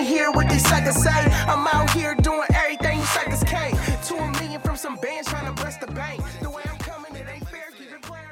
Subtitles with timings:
[0.00, 1.10] ain't hear what these suckers say.
[1.10, 3.74] I'm out here doing everything you suckers can't.
[4.04, 6.22] Two a million from some bands trying to bust the bank.
[6.40, 7.66] The way I'm coming, it ain't fair.
[7.76, 8.24] Keep it playing.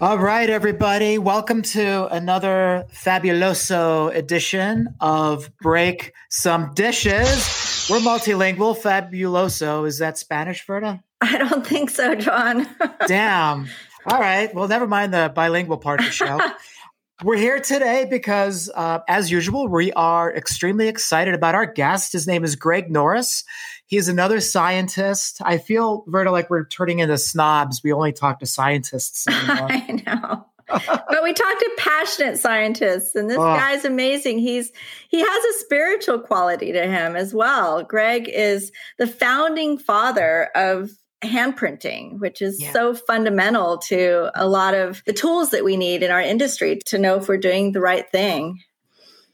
[0.00, 1.18] All right, everybody.
[1.18, 7.88] Welcome to another fabuloso edition of Break Some Dishes.
[7.90, 8.76] We're multilingual.
[8.78, 9.86] Fabuloso.
[9.86, 11.02] Is that Spanish, Verda?
[11.20, 12.68] I don't think so, John.
[13.08, 13.68] Damn.
[14.06, 14.54] All right.
[14.54, 16.38] Well, never mind the bilingual part of the show.
[17.24, 22.12] We're here today because, uh, as usual, we are extremely excited about our guest.
[22.12, 23.42] His name is Greg Norris.
[23.86, 25.38] He's another scientist.
[25.42, 27.80] I feel, Verda, like we're turning into snobs.
[27.82, 29.26] We only talk to scientists.
[29.28, 29.68] anymore.
[29.70, 30.46] I know.
[30.68, 33.56] but we talked to passionate scientists and this Oh.
[33.56, 34.40] guy's amazing.
[34.40, 34.70] He's
[35.08, 37.82] he has a spiritual quality to him as well.
[37.84, 40.90] Greg is the founding father of
[41.22, 42.72] hand printing, which is Yeah.
[42.72, 46.98] so fundamental to a lot of the tools that we need in our industry to
[46.98, 48.58] know if we're doing the right thing.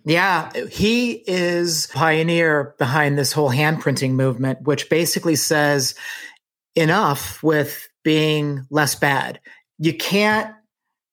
[0.05, 5.95] Yeah, he is pioneer behind this whole hand printing movement, which basically says
[6.75, 9.41] enough with being less bad.
[9.79, 10.53] You can't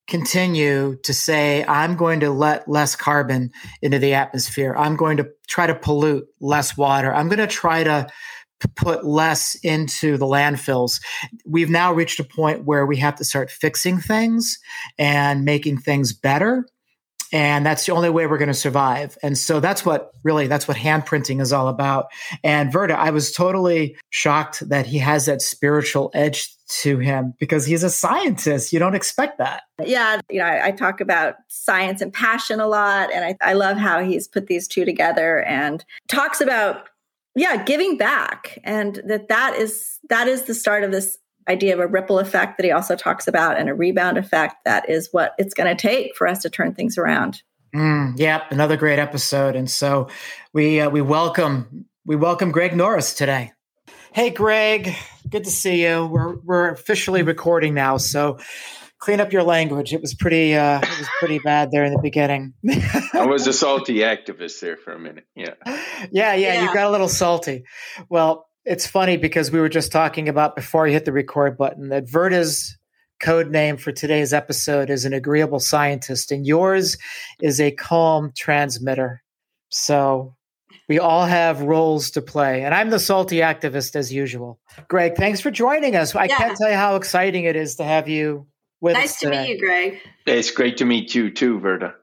[0.08, 3.52] continue to say, I'm going to let less carbon
[3.84, 4.74] into the atmosphere.
[4.76, 7.14] I'm going to try to pollute less water.
[7.14, 8.08] I'm going to try to
[8.68, 11.02] put less into the landfills.
[11.46, 14.60] We've now reached a point where we have to start fixing things
[14.98, 16.66] and making things better
[17.32, 19.18] and that's the only way we're going to survive.
[19.22, 22.08] And so that's what really that's what hand printing is all about.
[22.44, 26.50] And verda i was totally shocked that he has that spiritual edge
[26.82, 28.72] to him because he's a scientist.
[28.74, 29.64] You don't expect that.
[29.84, 33.54] Yeah, you know, I, I talk about science and passion a lot, and I, I
[33.54, 36.88] love how he's put these two together and talks about
[37.36, 41.80] yeah, giving back, and that that is that is the start of this idea of
[41.80, 44.56] a ripple effect that he also talks about, and a rebound effect.
[44.66, 47.42] That is what it's going to take for us to turn things around.
[47.74, 50.08] mm, yep another great episode and so
[50.54, 53.52] we uh, we welcome we welcome greg norris today
[54.12, 54.96] hey greg
[55.30, 58.40] good to see you we're we're officially recording now so
[59.00, 62.02] clean up your language it was pretty uh it was pretty bad there in the
[62.02, 62.54] beginning
[63.14, 65.26] I was a salty activist there for a minute.
[65.36, 65.54] Yeah.
[66.12, 67.64] yeah, yeah, you got a little salty.
[68.10, 71.90] Well, it's funny because we were just talking about before you hit the record button
[71.90, 72.78] that Verda's
[73.22, 76.98] code name for today's episode is an agreeable scientist, and yours
[77.42, 79.22] is a calm transmitter.
[79.70, 80.36] So
[80.88, 84.60] we all have roles to play, and I'm the salty activist as usual.
[84.88, 86.16] Greg, thanks for joining us.
[86.16, 86.38] I Yeah.
[86.38, 89.42] can't tell you how exciting it is to have you with us Nice to today.
[89.44, 90.00] meet you, Greg.
[90.26, 91.96] It's great to meet you too, Verda.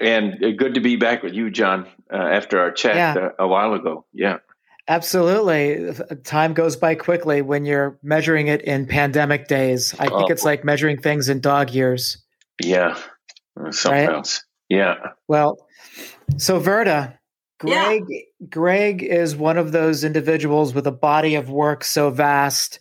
[0.00, 3.14] And uh, good to be back with you, John, uh, after our chat Yeah.
[3.38, 4.04] uh, a while ago.
[4.12, 4.38] Yeah.
[4.86, 5.92] Absolutely.
[6.24, 9.94] Time goes by quickly when you're measuring it in pandemic days.
[9.94, 10.26] I think Oh.
[10.32, 12.22] it's like measuring things in dog years.
[12.62, 12.96] Yeah.
[13.58, 14.14] Uh, something Right.
[14.14, 14.44] else.
[14.68, 14.96] Yeah.
[15.26, 15.56] Well,
[16.36, 17.18] so Verda,
[17.64, 17.84] Yeah.
[17.98, 18.04] Greg
[18.50, 22.78] Greg is one of those individuals with a body of work so vast.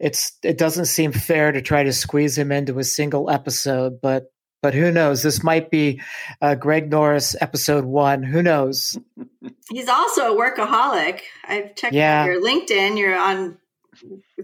[0.00, 4.32] It's it doesn't seem fair to try to squeeze him into a single episode, but
[4.62, 5.22] but who knows?
[5.22, 6.00] This might be
[6.42, 8.22] uh, Greg Norris episode one.
[8.22, 8.98] Who knows?
[9.70, 11.20] He's also a workaholic.
[11.46, 12.22] I've checked Yeah.
[12.22, 12.98] out your LinkedIn.
[12.98, 13.56] You're on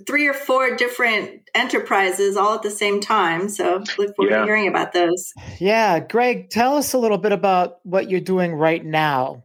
[0.06, 3.48] three or four different enterprises all at the same time.
[3.48, 4.38] So look forward Yeah.
[4.40, 5.32] to hearing about those.
[5.58, 9.44] Yeah, Greg, tell us a little bit about what you're doing right now.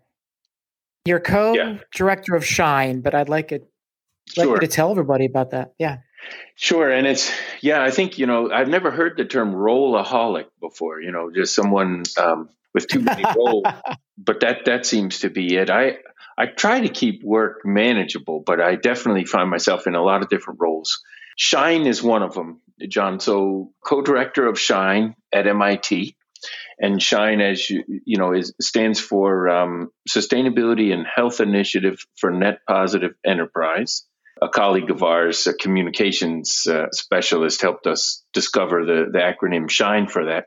[1.05, 3.67] You're co-director of Shine, but I'd like it
[4.37, 4.55] like Sure.
[4.55, 5.73] you to tell everybody about that.
[5.77, 5.97] Yeah.
[6.55, 6.89] Sure.
[6.89, 11.11] And it's, yeah, I think, you know, I've never heard the term rollaholic before, you
[11.11, 13.65] know, just someone um, with too many roles.
[14.17, 15.69] but that, that seems to be it.
[15.69, 15.97] I,
[16.37, 20.29] I try to keep work manageable, but I definitely find myself in a lot of
[20.29, 21.01] different roles.
[21.37, 23.19] Shine is one of them, John.
[23.19, 26.15] So co-director of Shine at MIT.
[26.79, 32.31] And Shine, as you you know, is stands for um, Sustainability and Health Initiative for
[32.31, 34.05] Net Positive Enterprise
[34.41, 40.07] a colleague of ours, a communications uh, specialist, helped us discover the, the acronym SHINE
[40.07, 40.45] for that.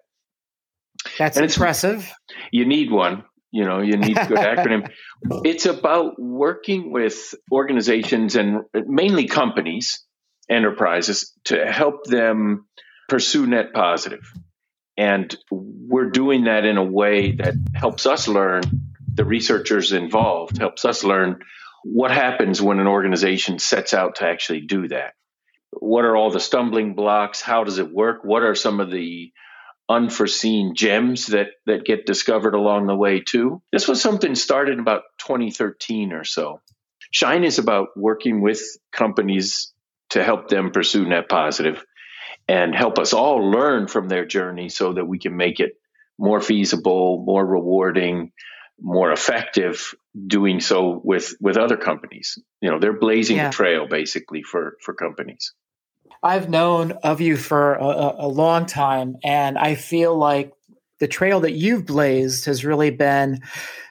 [1.19, 2.11] That's And impressive.
[2.51, 4.91] You need one, you know, you need a good acronym.
[5.45, 10.05] It's about working with organizations and mainly companies,
[10.51, 12.67] enterprises, to help them
[13.09, 14.31] pursue net positive.
[14.97, 18.63] And we're doing that in a way that helps us learn,
[19.15, 21.41] the researchers involved, helps us learn
[21.85, 25.15] what happens when an organization sets out to actually do that.
[25.71, 27.41] What are all the stumbling blocks?
[27.41, 28.21] How does it work?
[28.25, 29.33] What are some of the
[29.89, 33.61] unforeseen gems that that get discovered along the way too?
[33.71, 36.61] This was something started about 2013 or so.
[37.11, 39.73] Shine is about working with companies
[40.11, 41.85] to help them pursue net positive
[42.49, 45.73] and help us all learn from their journey so that we can make it
[46.19, 48.33] more feasible, more rewarding,
[48.81, 49.95] more effective
[50.27, 52.39] doing so with with other companies.
[52.61, 53.49] You know, they're blazing yeah.
[53.49, 55.53] a trail basically for for companies.
[56.23, 60.53] I've known of you for a, a long time, and I feel like
[61.01, 63.41] the trail that you've blazed has really been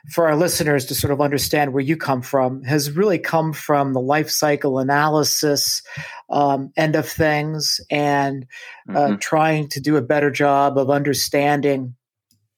[0.09, 3.93] for our listeners to sort of understand where you come from has really come from
[3.93, 5.81] the life cycle analysis
[6.29, 8.45] um, end of things and
[8.89, 9.15] uh, mm-hmm.
[9.17, 11.95] trying to do a better job of understanding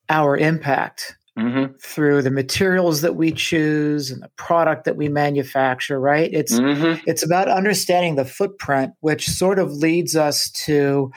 [0.09, 1.73] our impact mm-hmm.
[1.81, 7.01] through the materials that we choose and the product that we manufacture right it's mm-hmm.
[7.07, 11.11] it's about understanding the footprint which sort of leads us to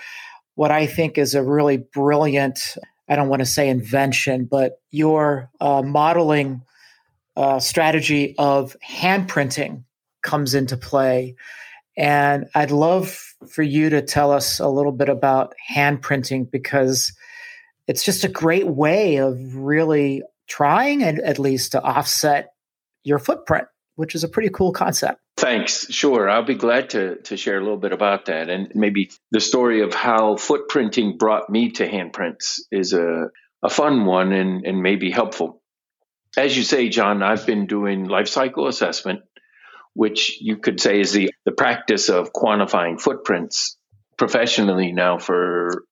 [0.54, 2.76] what i think is a really brilliant
[3.08, 6.62] i don't want to say invention but your uh, modeling
[7.36, 9.84] uh, strategy of hand printing
[10.22, 11.36] comes into play
[11.96, 17.12] and i'd love for you to tell us a little bit about hand printing because
[17.88, 22.52] it's just a great way of really trying and at least to offset
[23.02, 25.20] your footprint, which is a pretty cool concept.
[25.38, 25.90] Thanks.
[25.90, 26.28] Sure.
[26.28, 28.50] I'll be glad to, to share a little bit about that.
[28.50, 33.30] And maybe the story of how footprinting brought me to handprints is a,
[33.62, 35.62] a fun one and, and maybe helpful.
[36.36, 39.20] As you say, John, I've been doing life cycle assessment,
[39.94, 43.76] which you could say is the, the practice of quantifying footprints
[44.18, 45.84] professionally now for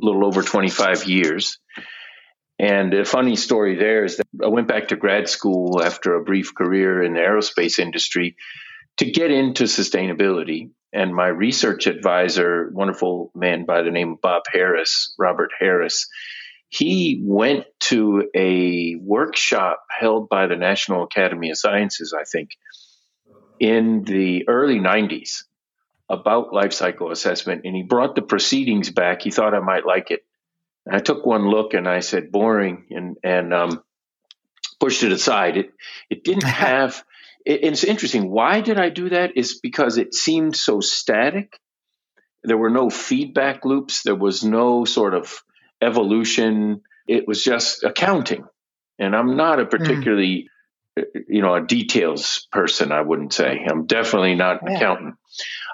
[0.00, 1.58] little over 25 years.
[2.58, 6.24] And a funny story there is that I went back to grad school after a
[6.24, 8.36] brief career in the aerospace industry
[8.98, 10.70] to get into sustainability.
[10.92, 16.08] And my research advisor, wonderful man by the name of Bob Harris, Robert Harris,
[16.68, 22.50] he went to a workshop held by the National Academy of Sciences, I think,
[23.58, 25.42] in the early 90s
[26.08, 29.22] about life cycle assessment and he brought the proceedings back.
[29.22, 30.24] He thought I might like it.
[30.86, 33.82] And I took one look and I said, boring, and, and um,
[34.78, 35.56] pushed it aside.
[35.56, 35.72] It,
[36.10, 37.02] it didn't have,
[37.44, 38.30] it, it's interesting.
[38.30, 39.36] Why did I do that?
[39.36, 41.58] Is because it seemed so static.
[42.42, 44.02] There were no feedback loops.
[44.02, 45.42] There was no sort of
[45.80, 46.82] evolution.
[47.08, 48.44] It was just accounting.
[48.98, 49.70] And I'm not a hmm.
[49.70, 50.46] particularly, mm.
[51.28, 53.64] You know, a details person, I wouldn't say.
[53.68, 54.76] I'm definitely not an yeah.
[54.76, 55.14] accountant.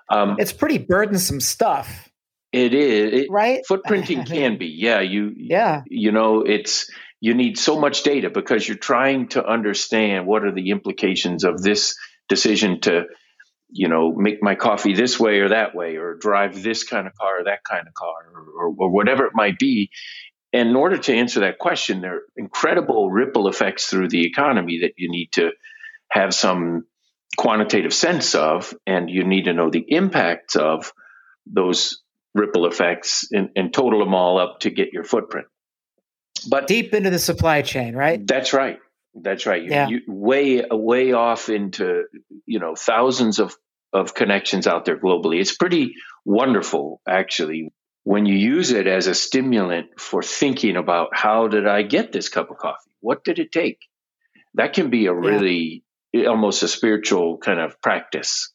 [0.09, 2.09] Um, it's pretty burdensome stuff.
[2.53, 3.61] It is it, right.
[3.71, 5.01] Footprinting can be, yeah.
[5.01, 5.83] You, yeah.
[5.87, 6.91] You know, it's
[7.21, 11.63] you need so much data because you're trying to understand what are the implications of
[11.63, 11.97] this
[12.29, 13.05] decision to,
[13.69, 17.15] you know, make my coffee this way or that way, or drive this kind of
[17.15, 19.91] car or that kind of car, or, or, or whatever it might be.
[20.53, 24.81] And in order to answer that question, there are incredible ripple effects through the economy
[24.83, 25.51] that you need to
[26.11, 26.85] have some
[27.37, 30.93] quantitative sense of, and you need to know the impacts of
[31.47, 32.03] those
[32.35, 35.47] ripple effects and, and total them all up to get your footprint.
[36.49, 38.25] But deep into the supply chain, right?
[38.25, 38.79] That's right.
[39.15, 39.63] That's right.
[39.63, 39.89] You, yeah.
[39.89, 42.05] you way way off into
[42.47, 43.57] you know thousands of
[43.93, 45.41] of connections out there globally.
[45.41, 45.95] It's pretty
[46.25, 47.73] wonderful, actually,
[48.11, 52.29] when you use it as a stimulant for thinking about how did I get this
[52.29, 52.91] cup of coffee?
[52.99, 53.79] What did it take?
[54.55, 58.53] That can be a really eh, almost a spiritual kind of practice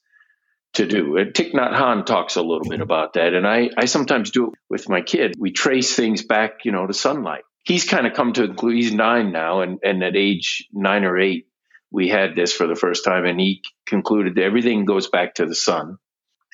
[0.73, 1.03] to do.
[1.05, 1.17] Mm-hmm.
[1.19, 2.81] And Thich Nhat Hanh talks a little bit mm-hmm.
[2.81, 3.33] about that.
[3.33, 5.35] And I, I sometimes do it with my kid.
[5.39, 7.45] We trace things back, you know, to sunlight.
[7.63, 9.61] He's kind of come to include, he's nine now.
[9.61, 11.47] And, and at age nine or eight,
[11.91, 13.23] we had this for the first time.
[13.23, 15.97] And he concluded that everything goes back to the sun.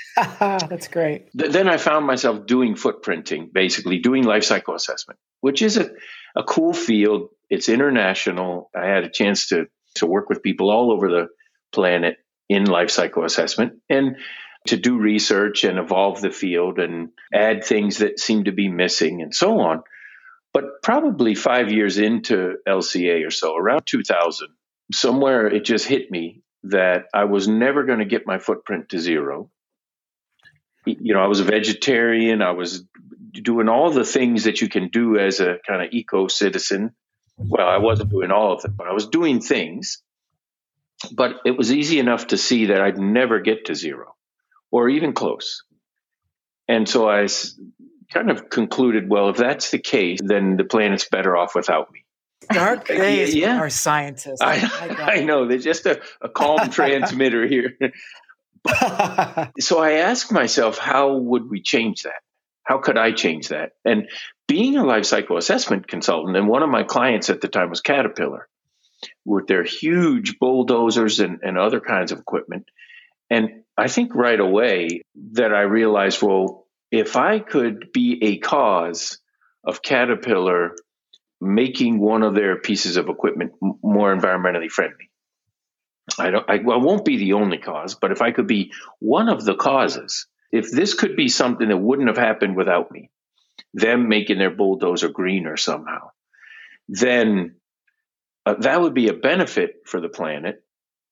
[0.40, 1.30] That's great.
[1.34, 5.90] Then I found myself doing footprinting, basically doing life cycle assessment, which is a,
[6.36, 7.30] a cool field.
[7.50, 8.70] It's international.
[8.76, 11.28] I had a chance to to work with people all over the
[11.72, 12.18] planet
[12.50, 14.18] in life cycle assessment and
[14.68, 19.22] to do research and evolve the field and add things that seem to be missing
[19.22, 19.82] and so on.
[20.54, 24.50] But probably five years into LCA or so, around 2000,
[24.94, 29.00] somewhere it just hit me that I was never going to get my footprint to
[29.00, 29.50] zero.
[30.86, 32.42] You know, I was a vegetarian.
[32.42, 32.84] I was
[33.32, 36.94] doing all the things that you can do as a kind of eco citizen
[37.48, 40.02] well, I wasn't doing all of them, but I was doing things.
[41.12, 44.16] But it was easy enough to see that I'd never get to zero
[44.70, 45.64] or even close.
[46.68, 47.28] And so I
[48.14, 52.06] kind of concluded, well, if that's the case, then the planet's better off without me.
[52.52, 53.58] Dark days yeah.
[53.58, 54.42] our scientists.
[54.42, 54.60] I,
[55.18, 55.48] I, know.
[55.48, 57.76] There's just a, a calm transmitter here.
[59.60, 62.22] So I asked myself, how would we change that?
[62.64, 63.72] How could I change that?
[63.84, 64.08] And
[64.48, 67.82] being a life cycle assessment consultant, and one of my clients at the time was
[67.82, 68.48] Caterpillar
[69.26, 72.66] with their huge bulldozers and, and other kinds of equipment.
[73.30, 75.02] And I think right away
[75.34, 79.20] that I realized, well, if I could be a cause
[79.64, 80.76] of Caterpillar
[81.40, 85.11] making one of their pieces of equipment more environmentally friendly.
[86.20, 86.50] I don't.
[86.50, 89.56] I, I won't be the only cause, but if I could be one of the
[89.56, 93.10] causes, if this could be something that wouldn't have happened without me,
[93.74, 96.10] them making their bulldozer greener somehow,
[96.90, 97.56] then
[98.46, 100.64] uh, that would be a benefit for the planet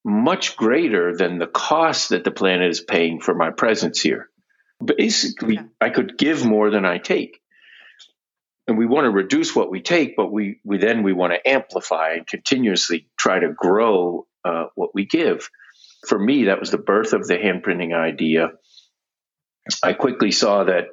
[0.03, 4.29] much greater than the cost that the planet is paying for my presence here.
[4.83, 5.63] Basically, yeah.
[5.79, 7.41] I could give more than I take.
[8.67, 11.49] And we want to reduce what we take, but we, we then we want to
[11.49, 15.49] amplify and continuously try to grow uh, what we give.
[16.07, 18.51] For me, that was the birth of the handprinting idea.
[19.83, 20.85] I quickly saw that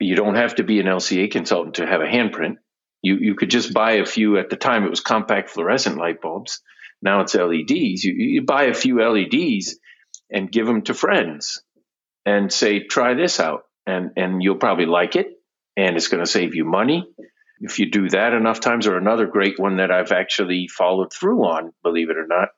[0.00, 2.56] you don't have to be an LCA consultant to have a handprint.
[3.02, 4.38] You you could just buy a few.
[4.38, 6.60] At the time, it was compact fluorescent light bulbs.
[7.02, 8.04] Now it's LEDs.
[8.04, 9.78] You, you buy a few LEDs
[10.30, 11.62] and give them to friends
[12.24, 15.28] and say, try this out, and and you'll probably like it,
[15.76, 17.06] and it's going to save you money
[17.60, 18.86] if you do that enough times.
[18.86, 22.48] Or another great one that I've actually followed through on, believe it or not,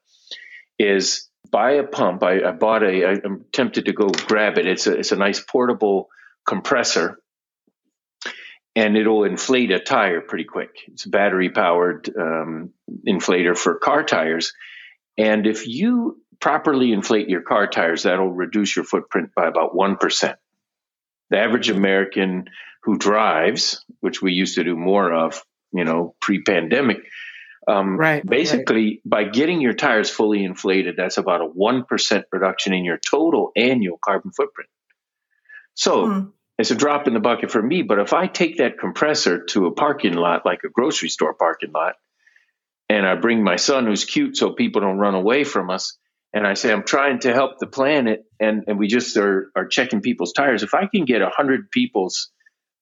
[0.78, 2.23] is buy a pump.
[2.23, 3.21] I, I bought a.
[3.25, 4.67] I'm tempted to go grab it.
[4.67, 6.09] It's a it's a nice portable
[6.47, 7.19] compressor
[8.78, 10.71] and it'll inflate a tire pretty quick.
[10.87, 12.71] It's a battery powered um,
[13.05, 14.52] inflator for car tires.
[15.17, 20.37] And if you properly inflate your car tires, that'll reduce your footprint by about 1%.
[21.30, 22.47] The average American
[22.85, 25.42] who drives, which we used to do more of,
[25.73, 26.99] you know, pre pandemic,
[27.66, 29.00] um, right, basically right.
[29.04, 33.99] by getting your tires fully inflated, that's about a 1% reduction in your total annual
[34.02, 34.70] carbon footprint.
[35.75, 37.82] So, mm it's a drop in the bucket for me.
[37.82, 41.73] But if I take that compressor to a parking lot, like a grocery store parking
[41.73, 41.94] lot,
[42.88, 45.97] and I bring my son who's cute so people don't run away from us,
[46.32, 49.66] and I say, I'm trying to help the planet, and, and we just are, are
[49.66, 50.62] checking people's tires.
[50.62, 52.30] If I can get 100 people's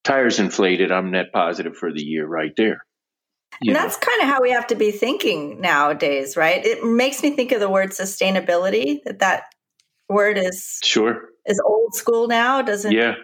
[0.05, 2.85] tires inflated, I'm net positive for the year right there.
[3.63, 3.83] You and know?
[3.83, 6.65] that's kind of how we have to be thinking nowadays, right?
[6.65, 9.45] It makes me think of the word sustainability, that that
[10.09, 13.15] word is sure is old school now doesn't yeah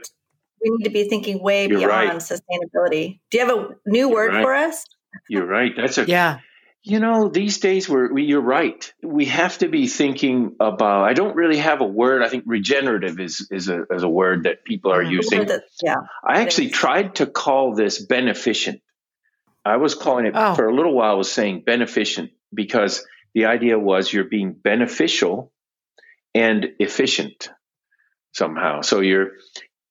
[0.63, 2.17] we need to be thinking way You're beyond right.
[2.19, 3.21] sustainability.
[3.31, 4.43] Do you have a new You're word right.
[4.45, 4.85] for us?
[5.29, 5.73] You're right.
[5.77, 6.39] That's a yeah.
[6.85, 8.93] You know, these days we're, we, you're right.
[9.03, 11.05] We have to be thinking about.
[11.05, 12.23] I don't really have a word.
[12.23, 15.13] I think regenerative is is a is a word that people are mm-hmm.
[15.13, 15.47] using.
[15.47, 15.95] That, yeah,
[16.27, 18.83] I actually tried to call this beneficent.
[19.65, 20.57] I was calling it oh.
[20.57, 21.13] for a little while.
[21.13, 25.53] I was saying beneficent because the idea was you're being beneficial
[26.35, 27.49] and efficient
[28.33, 28.81] somehow.
[28.81, 29.33] So you're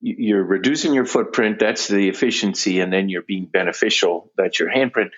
[0.02, 1.60] you're reducing your footprint.
[1.60, 4.32] That's the efficiency, and then you're being beneficial.
[4.36, 5.12] That's your handprint.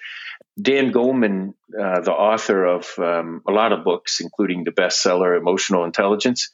[0.62, 5.84] Dan Goleman, uh, the author of um, a lot of books, including the bestseller Emotional
[5.84, 6.50] Intelligence,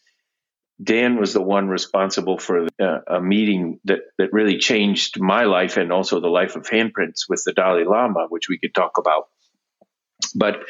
[0.82, 5.75] Dan was the one responsible for uh, a meeting that, that really changed my life
[5.75, 9.27] and also the life of handprints with the Dalai Lama, which we could talk about.
[10.34, 10.63] But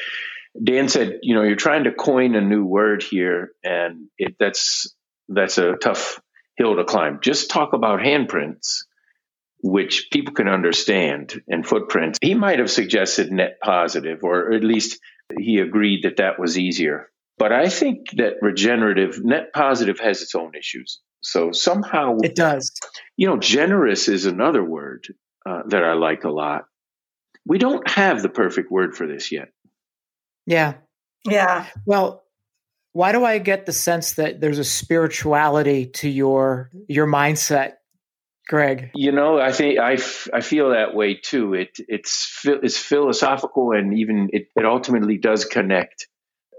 [0.62, 4.96] Dan said, you know, you're trying to coin a new word here, and it, that's
[5.28, 6.20] that's a tough
[6.58, 7.20] hill to climb.
[7.22, 8.86] Just talk about handprints,
[9.62, 12.20] which people can understand, and footprints.
[12.22, 15.00] He might have suggested net positive, or at least
[15.38, 17.10] he agreed that that was easier.
[17.38, 21.00] But I think that regenerative, net positive has its own issues.
[21.22, 22.72] So somehow it does.
[23.18, 25.08] You know, generous is another word
[25.46, 26.66] uh, that I like a lot.
[27.46, 29.50] We don't have the perfect word for this yet.
[30.46, 30.76] Yeah.
[31.26, 31.66] Yeah.
[31.86, 32.24] Well,
[32.94, 37.74] why do I get the sense that there's a spirituality to your your mindset,
[38.50, 38.92] Greg?
[38.96, 41.54] You know, I think I, f- I feel that way too.
[41.54, 46.08] It it's it's philosophical and even it, it ultimately does connect.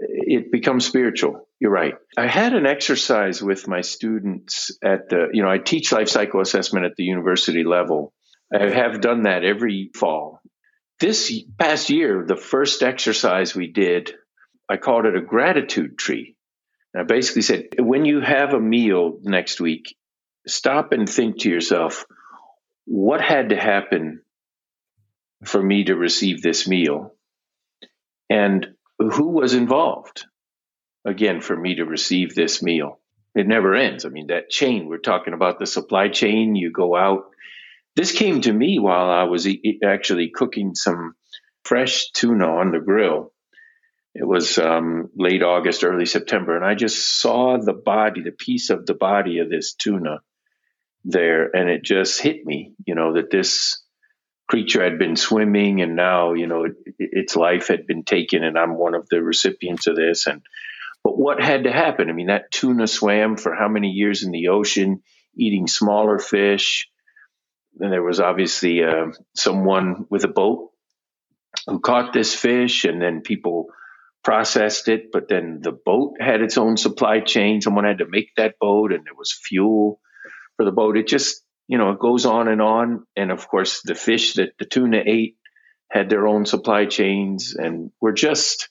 [0.00, 1.46] It becomes spiritual.
[1.58, 1.94] You're right.
[2.16, 6.40] I had an exercise with my students at the you know I teach life cycle
[6.40, 8.14] assessment at the university level.
[8.54, 10.40] I have done that every fall.
[11.00, 14.14] This past year, the first exercise we did
[14.70, 16.36] I called it a gratitude tree.
[16.94, 19.96] And I basically said, when you have a meal next week,
[20.46, 22.04] stop and think to yourself,
[22.84, 24.22] what had to happen
[25.44, 27.14] for me to receive this meal?
[28.28, 28.66] And
[28.98, 30.26] who was involved,
[31.04, 33.00] again, for me to receive this meal?
[33.34, 34.04] It never ends.
[34.04, 36.56] I mean, that chain, we're talking about the supply chain.
[36.56, 37.30] You go out.
[37.96, 41.14] This came to me while I was e- actually cooking some
[41.64, 43.32] fresh tuna on the grill
[44.14, 48.70] it was um, late August, early September, and I just saw the body, the piece
[48.70, 50.18] of the body of this tuna
[51.04, 53.82] there, and it just hit me, you know, that this
[54.48, 58.58] creature had been swimming, and now, you know, it, its life had been taken, and
[58.58, 60.26] I'm one of the recipients of this.
[60.26, 60.42] And
[61.02, 62.10] but what had to happen?
[62.10, 65.02] I mean, that tuna swam for how many years in the ocean,
[65.36, 66.88] eating smaller fish.
[67.78, 70.70] And there was obviously uh, someone with a boat
[71.66, 73.68] who caught this fish, and then people
[74.22, 75.10] processed it.
[75.12, 77.60] But then the boat had its own supply chain.
[77.60, 80.00] Someone had to make that boat, and there was fuel
[80.60, 80.98] for the boat.
[80.98, 83.06] It just, you know, it goes on and on.
[83.16, 85.38] And of course, the fish that the tuna ate
[85.90, 88.68] had their own supply chains, and we're just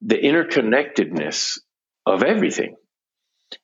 [0.00, 1.58] the interconnectedness
[2.06, 2.76] of everything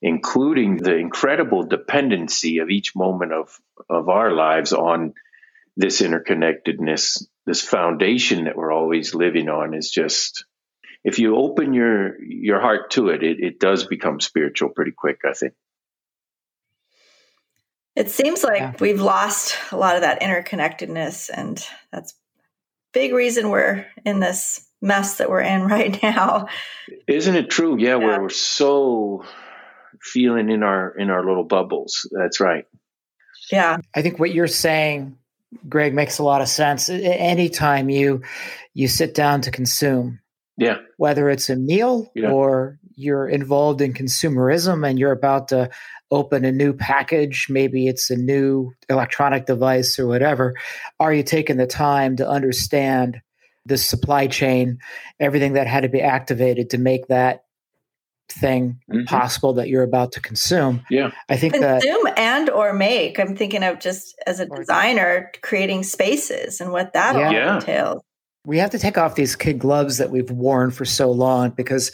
[0.03, 3.57] including the incredible dependency of each moment of,
[3.89, 5.15] of our lives on
[5.77, 10.45] this interconnectedness, this foundation that we're always living on is just
[11.05, 15.21] if you open your your heart to it, it, it does become spiritual pretty quick,
[15.25, 15.55] I think.
[17.97, 18.75] It seems like yeah.
[18.79, 22.15] we've lost a lot of that interconnectedness, and that's
[22.93, 26.47] big reason we're in this mess that we're in right now.
[27.09, 27.77] Isn't it true?
[27.79, 28.19] Yeah, yeah.
[28.19, 29.25] we're so
[30.03, 32.09] feeling in our in our little bubbles.
[32.13, 32.65] That's right.
[33.51, 33.79] Yeah.
[33.95, 35.17] I think what you're saying,
[35.69, 36.89] Greg, makes a lot of sense.
[36.89, 38.23] Anytime you
[38.75, 40.21] you sit down to consume,
[40.57, 42.31] yeah, whether it's a meal yeah.
[42.31, 45.71] or you're involved in consumerism and you're about to
[46.11, 50.55] open a new package, maybe it's a new electronic device or whatever,
[51.01, 53.21] are you taking the time to understand
[53.65, 54.79] the supply chain,
[55.19, 57.45] everything that had to be activated to make that
[58.29, 59.05] thing mm-hmm.
[59.05, 60.83] possible that you're about to consume.
[60.91, 61.11] Yeah.
[61.29, 63.19] I think consume that, and or make.
[63.19, 67.51] I'm thinking of just as a designer creating spaces and what that yeah.
[67.51, 68.03] all entails.
[68.47, 71.91] We have to take off these kid gloves that we've worn for so long because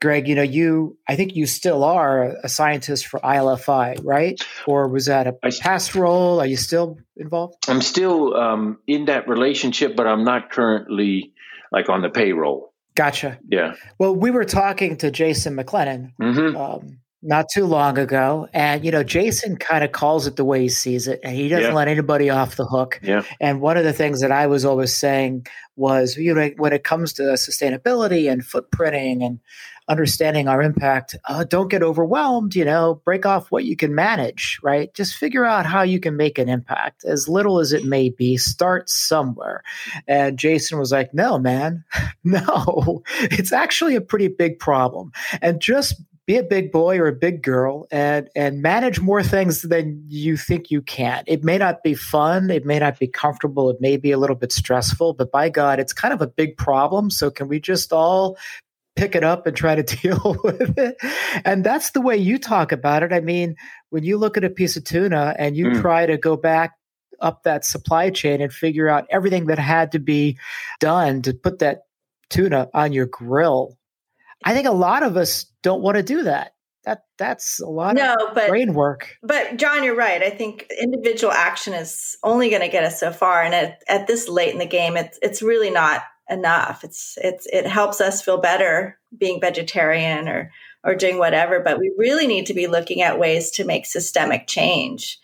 [0.00, 4.40] Greg, you know, you I think you still are a scientist for ILFI, right?
[4.66, 6.40] Or was that a past role?
[6.40, 7.68] Are you still involved?
[7.68, 11.32] I'm still um, in that relationship, but I'm not currently
[11.72, 12.72] like on the payroll.
[12.94, 13.38] Gotcha.
[13.48, 13.74] Yeah.
[13.98, 16.56] Well, we were talking to Jason McLennan mm-hmm.
[16.56, 20.62] um, not too long ago, and you know, Jason kind of calls it the way
[20.62, 21.74] he sees it, and he doesn't yeah.
[21.74, 23.00] let anybody off the hook.
[23.02, 23.22] Yeah.
[23.40, 26.84] And one of the things that I was always saying was, you know, when it
[26.84, 29.40] comes to sustainability and footprinting and
[29.88, 32.54] understanding our impact, uh, don't get overwhelmed.
[32.54, 34.92] You know, break off what you can manage, right?
[34.94, 38.36] Just figure out how you can make an impact, as little as it may be.
[38.36, 39.62] Start somewhere.
[40.06, 41.84] And Jason was like, no, man,
[42.24, 45.10] no, it's actually a pretty big problem.
[45.42, 49.62] And just be a big boy or a big girl and and manage more things
[49.62, 51.24] than you think you can.
[51.26, 54.36] It may not be fun, it may not be comfortable, it may be a little
[54.36, 57.10] bit stressful, but by God, it's kind of a big problem.
[57.10, 58.36] So can we just all
[58.94, 60.98] pick it up and try to deal with it.
[61.46, 63.12] And that's the way you talk about it.
[63.12, 63.56] I mean,
[63.88, 65.80] when you look at a piece of tuna and you mm.
[65.80, 66.72] try to go back
[67.20, 70.36] up that supply chain and figure out everything that had to be
[70.78, 71.84] done to put that
[72.28, 73.78] tuna on your grill,
[74.44, 76.54] I think a lot of us don't want to do that.
[76.84, 79.16] That that's a lot no, of but, brain work.
[79.22, 80.22] But John, you're right.
[80.22, 84.06] I think individual action is only going to get us so far, and at, at
[84.06, 86.84] this late in the game, it's it's really not enough.
[86.84, 90.50] It's it's it helps us feel better being vegetarian or
[90.84, 94.46] or doing whatever, but we really need to be looking at ways to make systemic
[94.46, 95.18] change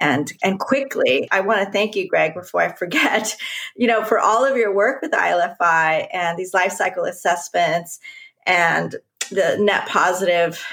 [0.00, 1.28] and and quickly.
[1.30, 3.36] I want to thank you, Greg, before I forget,
[3.76, 8.00] you know, for all of your work with ILFI and these life cycle assessments
[8.46, 8.96] and
[9.30, 10.64] the net positive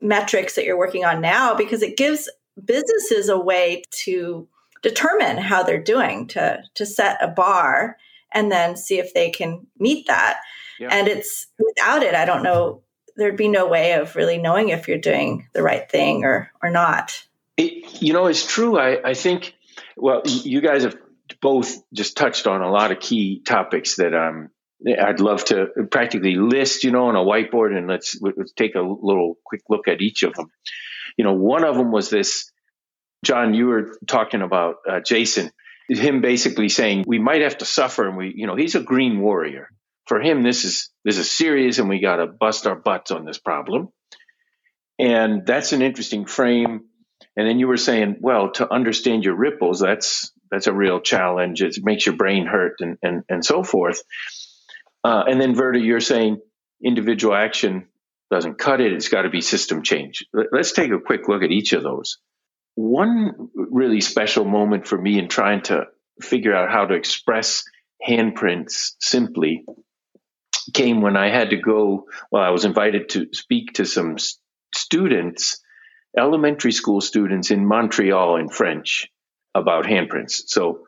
[0.00, 2.28] metrics that you're working on now because it gives
[2.62, 4.46] businesses a way to
[4.82, 7.96] determine how they're doing to to set a bar
[8.32, 10.40] and then see if they can meet that.
[10.78, 10.88] Yeah.
[10.90, 12.82] And it's without it, I don't know,
[13.16, 16.70] there'd be no way of really knowing if you're doing the right thing or or
[16.70, 17.24] not.
[17.56, 18.78] It, you know, it's true.
[18.78, 19.54] I, I think,
[19.96, 20.96] well, you guys have
[21.40, 24.50] both just touched on a lot of key topics that um,
[24.86, 28.80] I'd love to practically list, you know, on a whiteboard, and let's let's take a
[28.80, 30.50] little quick look at each of them.
[31.16, 32.50] You know, one of them was this.
[33.24, 35.50] John, you were talking about uh, Jason
[35.88, 39.20] him basically saying we might have to suffer and we you know he's a green
[39.20, 39.68] warrior
[40.06, 43.24] for him this is this is serious and we got to bust our butts on
[43.24, 43.88] this problem
[44.98, 46.84] and that's an interesting frame
[47.36, 51.62] and then you were saying well to understand your ripples that's that's a real challenge
[51.62, 54.02] it makes your brain hurt and and, and so forth
[55.04, 56.40] uh, and then verda you're saying
[56.82, 57.86] individual action
[58.30, 58.92] doesn't cut it.
[58.92, 60.26] It's got to be system change.
[60.32, 62.18] Let's take a quick look at each of those.
[62.74, 65.84] One really special moment for me in trying to
[66.20, 67.64] figure out how to express
[68.06, 69.64] handprints simply
[70.72, 74.16] came when I had to go, well, I was invited to speak to some
[74.74, 75.60] students,
[76.18, 79.08] elementary school students in Montreal in French
[79.54, 80.42] about handprints.
[80.46, 80.86] So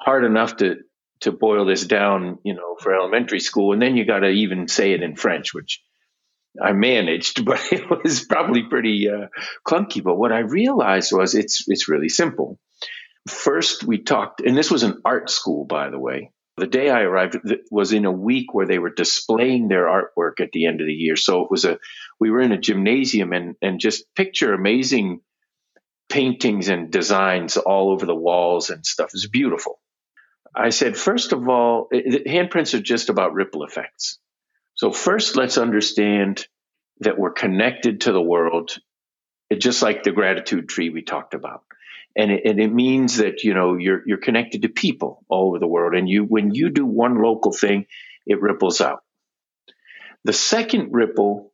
[0.00, 0.76] hard enough to
[1.20, 4.68] to boil this down, you know, for elementary school, and then you got to even
[4.68, 5.82] say it in French, which
[6.60, 9.28] I managed, but it was probably pretty uh,
[9.66, 10.02] clunky.
[10.02, 12.58] But what I realized was it's it's really simple.
[13.28, 16.30] First, we talked, and this was an art school, by the way.
[16.56, 17.36] The day I arrived
[17.70, 20.92] was in a week where they were displaying their artwork at the end of the
[20.92, 21.16] year.
[21.16, 21.78] So it was a,
[22.20, 25.20] we were in a gymnasium and, and just picture amazing
[26.08, 29.08] paintings and designs all over the walls and stuff.
[29.08, 29.80] It was beautiful.
[30.54, 34.18] I said, first of all, handprints are just about ripple effects.
[34.74, 36.46] So first, let's understand
[37.00, 38.76] that we're connected to the world,
[39.56, 41.64] just like the gratitude tree we talked about.
[42.16, 45.58] And it, and it means that you know you're you're connected to people all over
[45.58, 47.86] the world and you when you do one local thing
[48.24, 49.02] it ripples out.
[50.22, 51.52] The second ripple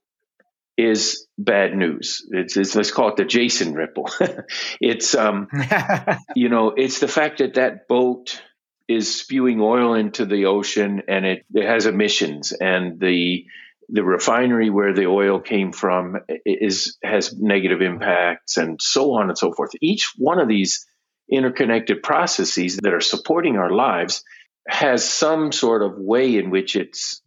[0.76, 2.26] is bad news.
[2.30, 4.10] It's, it's let's call it the jason ripple.
[4.80, 5.48] It's um
[6.36, 8.42] you know it's the fact that that boat
[8.90, 13.44] is spewing oil into the ocean and it, it has emissions and the
[13.88, 19.38] the refinery where the oil came from is has negative impacts and so on and
[19.38, 19.70] so forth.
[19.80, 20.86] Each one of these
[21.30, 24.24] interconnected processes that are supporting our lives
[24.68, 27.22] has some sort of way in which it's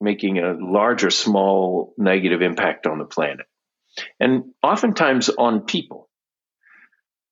[0.00, 3.46] making a large or small negative impact on the planet.
[4.18, 6.07] And oftentimes on people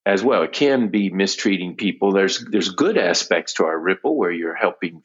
[0.07, 0.43] as well.
[0.45, 2.13] It can be mistreating people.
[2.13, 5.03] There's there's good aspects to our ripple where you're helping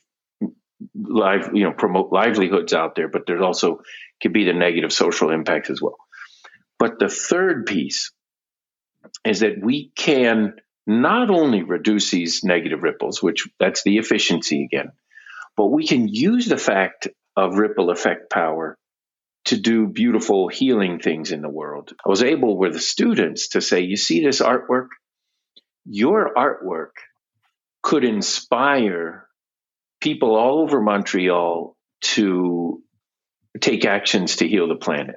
[0.95, 3.81] live, you know, promote livelihoods out there, but there's also
[4.21, 5.97] could be the negative social impacts as well.
[6.77, 8.11] But the third piece
[9.25, 10.53] is that we can
[10.85, 14.91] not only reduce these negative ripples, which that's the efficiency again,
[15.57, 18.77] but we can use the fact of ripple effect power
[19.45, 21.93] to do beautiful healing things in the world.
[22.05, 24.87] I was able with the students to say, you see this artwork?
[25.85, 26.91] Your artwork
[27.81, 29.27] could inspire
[29.99, 32.83] people all over Montreal to
[33.59, 35.15] take actions to heal the planet.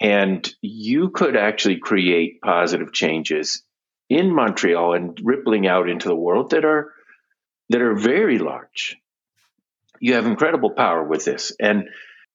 [0.00, 3.62] And you could actually create positive changes
[4.08, 6.92] in Montreal and rippling out into the world that are
[7.70, 8.96] that are very large.
[10.00, 11.52] You have incredible power with this.
[11.60, 11.88] And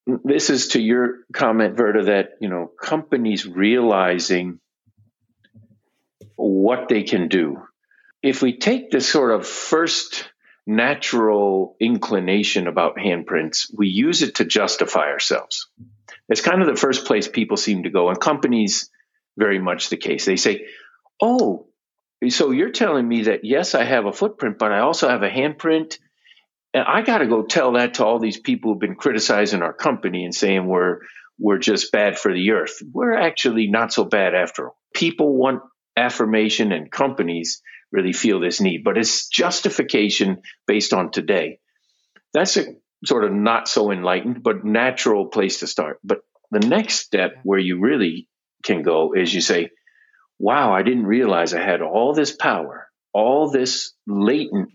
[0.06, 4.60] this is to your comment, Verda, that you know companies realizing
[6.36, 7.62] what they can do.
[8.22, 10.28] If we take this sort of first
[10.66, 15.68] natural inclination about handprints, we use it to justify ourselves.
[16.28, 18.90] It's kind of the first place people seem to go, and companies
[19.36, 20.24] very much the case.
[20.24, 20.66] They say,
[21.20, 21.66] Oh,
[22.28, 25.30] so you're telling me that yes, I have a footprint, but I also have a
[25.30, 25.98] handprint.
[26.74, 29.72] And I got to go tell that to all these people who've been criticizing our
[29.72, 30.98] company and saying we're
[31.38, 32.82] we're just bad for the earth.
[32.92, 34.76] We're actually not so bad after all.
[34.92, 35.62] People want
[35.96, 41.60] affirmation and companies really feel this need, but it's justification based on today.
[42.32, 42.66] That's a
[43.04, 45.98] sort of not so enlightened, but natural place to start.
[46.02, 48.28] But the next step where you really
[48.62, 49.70] can go is you say,
[50.38, 54.70] wow, I didn't realize I had all this power, all this latent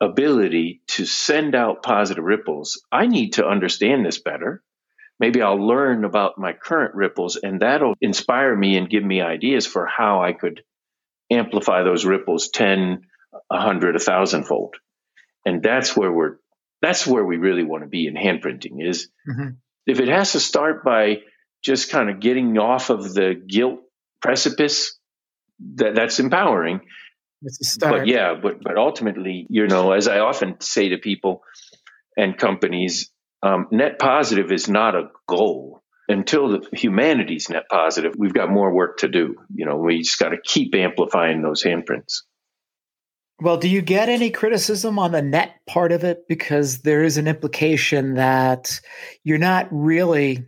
[0.00, 2.82] ability to send out positive ripples.
[2.92, 4.62] I need to understand this better.
[5.18, 9.66] Maybe I'll learn about my current ripples and that'll inspire me and give me ideas
[9.66, 10.62] for how I could
[11.30, 13.02] amplify those ripples 10,
[13.48, 14.76] 100, 1000 fold.
[15.44, 16.36] And that's where we're
[16.82, 19.50] that's where we really want to be in handprinting is mm-hmm.
[19.86, 21.22] if it has to start by
[21.62, 23.80] just kind of getting off of the guilt
[24.20, 24.98] precipice,
[25.76, 26.80] that that's empowering.
[27.80, 31.42] But yeah, but but ultimately, you know, as I often say to people
[32.16, 33.10] and companies,
[33.42, 38.72] um, net positive is not a goal until the humanity's net positive, we've got more
[38.72, 39.36] work to do.
[39.54, 42.22] You know, we just got to keep amplifying those handprints.
[43.40, 46.26] Well, do you get any criticism on the net part of it?
[46.28, 48.80] Because there is an implication that
[49.24, 50.46] you're not really,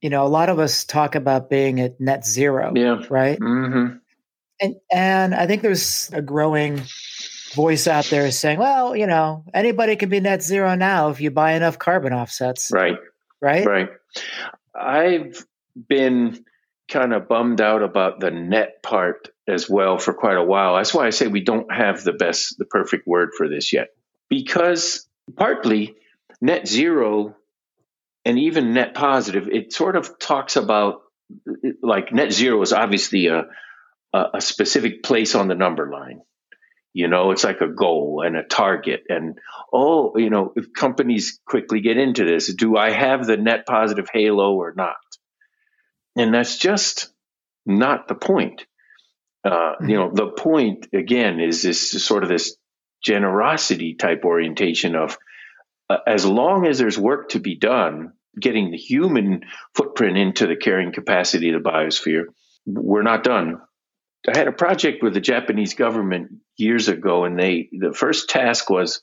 [0.00, 2.72] you know, a lot of us talk about being at net zero.
[2.74, 3.02] Yeah.
[3.08, 3.38] Right.
[3.38, 3.98] Mm-hmm.
[4.60, 6.82] And and I think there's a growing
[7.54, 11.30] voice out there saying, well, you know, anybody can be net zero now if you
[11.30, 12.70] buy enough carbon offsets.
[12.72, 12.96] Right
[13.40, 13.66] right?
[13.66, 13.88] Right.
[14.74, 15.44] I've
[15.88, 16.44] been
[16.90, 20.76] kind of bummed out about the net part as well for quite a while.
[20.76, 23.88] That's why I say we don't have the best, the perfect word for this yet.
[24.28, 25.96] Because partly
[26.40, 27.36] net zero
[28.24, 31.02] and even net positive, it sort of talks about
[31.82, 33.44] like net zero is obviously a,
[34.12, 36.20] a specific place on the number line.
[36.96, 39.02] You know, it's like a goal and a target.
[39.10, 39.38] And
[39.70, 44.08] oh, you know, if companies quickly get into this, do I have the net positive
[44.10, 44.96] halo or not?
[46.16, 47.12] And that's just
[47.66, 48.64] not the point.
[49.44, 49.90] Uh, mm-hmm.
[49.90, 52.56] You know, the point again is this sort of this
[53.04, 55.18] generosity type orientation of
[55.90, 59.42] uh, as long as there's work to be done, getting the human
[59.74, 62.24] footprint into the carrying capacity of the biosphere,
[62.64, 63.60] we're not done
[64.28, 68.70] I had a project with the Japanese government years ago, and they the first task
[68.70, 69.02] was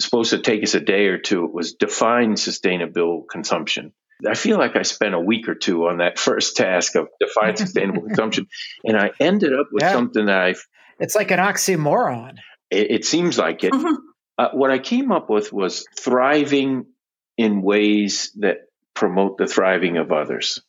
[0.00, 1.44] supposed to take us a day or two.
[1.44, 3.92] It was define sustainable consumption.
[4.28, 7.56] I feel like I spent a week or two on that first task of define
[7.56, 8.48] sustainable consumption,
[8.84, 9.92] and I ended up with yeah.
[9.92, 10.54] something that I.
[10.98, 12.36] It's like an oxymoron.
[12.70, 13.72] It, it seems like it.
[13.72, 13.94] Mm-hmm.
[14.38, 16.86] Uh, what I came up with was thriving
[17.36, 18.60] in ways that
[18.94, 20.62] promote the thriving of others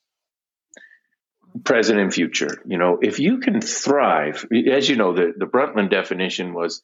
[1.63, 2.61] present and future.
[2.65, 6.81] You know if you can thrive as you know the, the brundtland definition was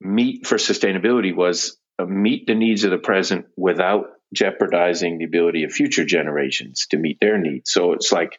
[0.00, 5.64] meet for sustainability was uh, meet the needs of the present without jeopardizing the ability
[5.64, 7.70] of future generations to meet their needs.
[7.70, 8.38] So it's like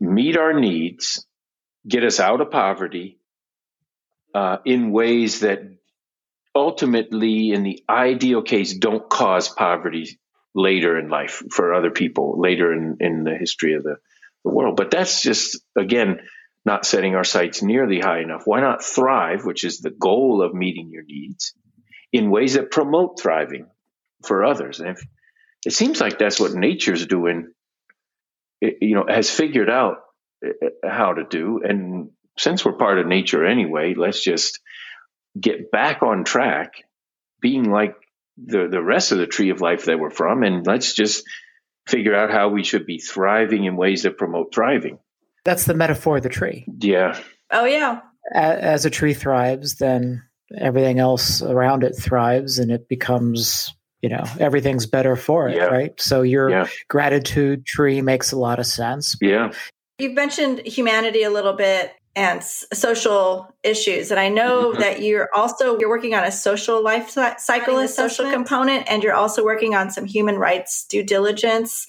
[0.00, 1.26] meet our needs
[1.86, 3.18] get us out of poverty
[4.34, 5.60] uh, in ways that
[6.54, 10.18] ultimately, in the ideal case, don't cause poverty
[10.54, 13.96] later in life for other people, later in, in the history of the,
[14.44, 14.76] the world.
[14.76, 16.20] But that's just, again,
[16.64, 18.42] not setting our sights nearly high enough.
[18.46, 21.54] Why not thrive, which is the goal of meeting your needs,
[22.12, 23.66] in ways that promote thriving
[24.24, 24.80] for others?
[24.80, 25.04] And if,
[25.66, 27.52] it seems like that's what nature's doing,
[28.60, 29.98] it, you know, has figured out
[30.46, 31.60] uh, how to do.
[31.62, 34.60] And since we're part of nature anyway, let's just
[35.38, 36.74] get back on track,
[37.40, 37.96] being like
[38.36, 41.24] the, the rest of the tree of life that we're from, and let's just
[41.86, 44.98] figure out how we should be thriving in ways that promote thriving.
[45.44, 46.66] That's the metaphor of the tree.
[46.80, 47.18] Yeah.
[47.50, 48.00] Oh, yeah.
[48.32, 50.22] As a tree thrives, then
[50.58, 55.64] everything else around it thrives and it becomes you know everything's better for it yeah.
[55.64, 56.66] right so your yeah.
[56.88, 59.50] gratitude tree makes a lot of sense yeah
[59.98, 64.80] you've mentioned humanity a little bit and social issues and i know mm-hmm.
[64.80, 69.14] that you're also you're working on a social life cycle a social component and you're
[69.14, 71.86] also working on some human rights due diligence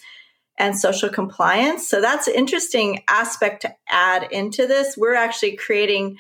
[0.57, 6.17] and social compliance so that's an interesting aspect to add into this we're actually creating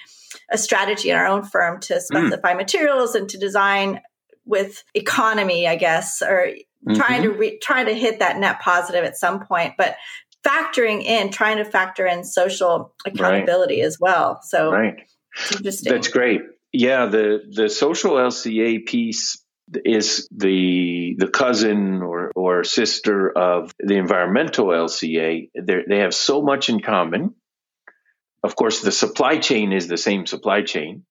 [0.51, 2.01] a strategy in our own firm to mm.
[2.01, 2.57] specify mm.
[2.57, 4.01] materials and to design
[4.45, 6.49] with economy i guess or
[6.87, 6.93] mm-hmm.
[6.93, 9.95] trying to re- trying to hit that net positive at some point but
[10.45, 13.87] factoring in, trying to factor in social accountability right.
[13.87, 14.39] as well.
[14.43, 14.95] So right.
[15.51, 15.93] interesting.
[15.93, 16.41] That's great.
[16.71, 19.41] Yeah, the the social LCA piece
[19.73, 25.49] is the the cousin or or sister of the environmental LCA.
[25.55, 27.35] They're, they have so much in common.
[28.43, 31.05] Of course, the supply chain is the same supply chain,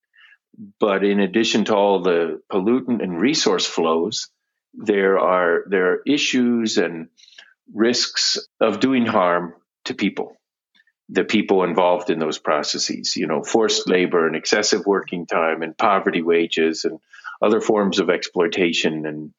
[0.79, 4.29] but in addition to all the pollutant and resource flows,
[4.75, 7.09] there are there are issues and
[7.73, 9.55] risks of doing harm
[9.87, 10.37] to people,
[11.09, 15.77] the people involved in those processes, you know, forced labor and excessive working time and
[15.77, 16.99] poverty wages and
[17.43, 19.07] other forms of exploitation.
[19.07, 19.35] And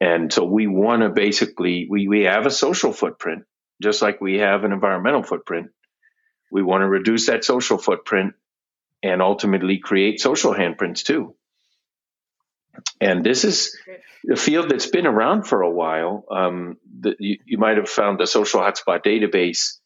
[0.00, 3.44] and so we want to basically we, we have a social footprint
[3.82, 5.70] just like we have an environmental footprint.
[6.50, 8.34] We want to reduce that social footprint
[9.02, 11.34] and ultimately create social handprints too
[13.00, 13.76] and this is
[14.30, 16.24] a field that's been around for a while.
[16.30, 19.78] Um, the, you, you, might have found the social hotspot database.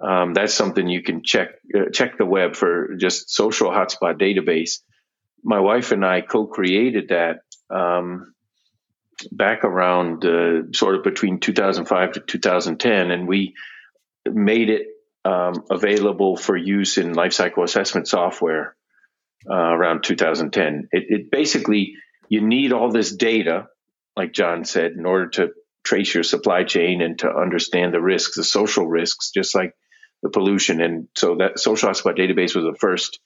[0.00, 4.80] Um, that's something you can check uh, check the web for just social hotspot database.
[5.44, 8.34] My wife and I co-created that um,
[9.30, 13.54] back around uh, sort of between 2005 to 2010, and we
[14.26, 14.86] made it
[15.24, 18.76] um, available for use in lifecycle assessment software
[19.48, 20.88] uh, around 2010.
[20.90, 21.94] It, it basically
[22.32, 23.66] you need all this data,
[24.16, 25.50] like John said, in order to
[25.84, 29.74] trace your supply chain and to understand the risks, the social risks, just like
[30.22, 30.80] the pollution.
[30.80, 33.20] And so that social hotspot database was the first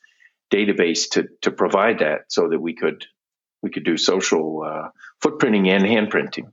[0.53, 3.07] database to to provide that, so that we could
[3.62, 4.88] we could do social uh,
[5.25, 6.51] footprinting and handprinting.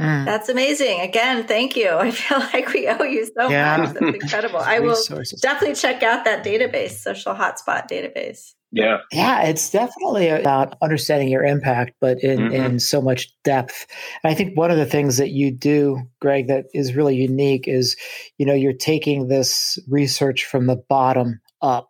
[0.00, 0.24] Mm.
[0.24, 1.00] That's amazing.
[1.00, 1.90] Again, thank you.
[1.98, 3.76] I feel like we owe you so yeah.
[3.76, 3.92] much.
[3.92, 4.58] That's incredible.
[4.64, 4.96] I will
[5.42, 8.54] definitely check out that database, social hotspot database.
[8.74, 8.98] Yeah.
[9.12, 12.52] Yeah, it's definitely about understanding your impact, but in, mm-hmm.
[12.52, 13.86] in so much depth.
[14.22, 17.68] And I think one of the things that you do, Greg, that is really unique
[17.68, 17.96] is,
[18.36, 21.88] you know, you're taking this research from the bottom up.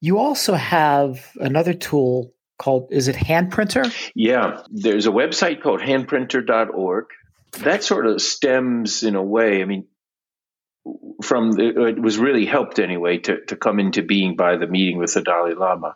[0.00, 3.94] You also have another tool called, is it Handprinter?
[4.16, 4.62] Yeah.
[4.70, 7.04] There's a website called handprinter.org.
[7.60, 9.62] That sort of stems in a way.
[9.62, 9.86] I mean,
[11.22, 14.98] from the, it was really helped anyway to, to come into being by the meeting
[14.98, 15.94] with the Dalai Lama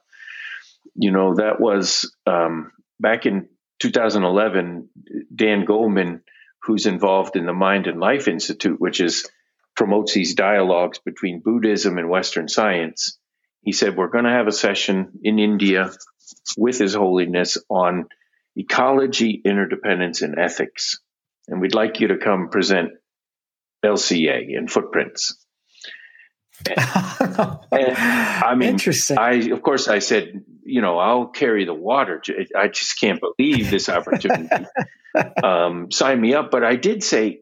[0.94, 3.48] you know, that was um, back in
[3.80, 4.88] 2011.
[5.34, 6.20] Dan Goleman,
[6.62, 9.28] who's involved in the Mind and Life Institute, which is
[9.74, 13.18] promotes these dialogues between Buddhism and Western science.
[13.62, 15.90] He said, We're going to have a session in India
[16.56, 18.06] with His Holiness on
[18.56, 21.00] ecology, interdependence, and ethics.
[21.48, 22.90] And we'd like you to come present
[23.84, 25.41] LCA and footprints.
[26.66, 26.78] And,
[27.72, 29.18] I mean, Interesting.
[29.18, 32.22] I of course I said, you know, I'll carry the water.
[32.56, 34.66] I just can't believe this opportunity.
[35.42, 36.50] um, sign me up.
[36.50, 37.40] But I did say,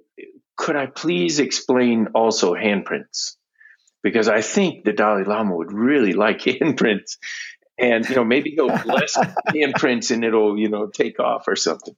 [0.57, 3.37] could I please explain also handprints?
[4.03, 7.17] Because I think the Dalai Lama would really like handprints,
[7.79, 9.17] and you know maybe he'll bless
[9.49, 11.95] handprints and it'll you know take off or something.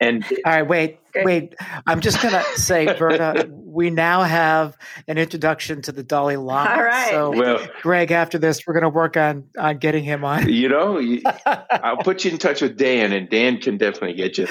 [0.00, 1.54] And all right, wait, wait.
[1.86, 6.70] I'm just gonna say, Verna, we now have an introduction to the Dalai Lama.
[6.70, 7.10] All right.
[7.10, 10.48] So, well, Greg, after this, we're gonna work on on getting him on.
[10.48, 14.38] You know, you, I'll put you in touch with Dan, and Dan can definitely get
[14.38, 14.48] you.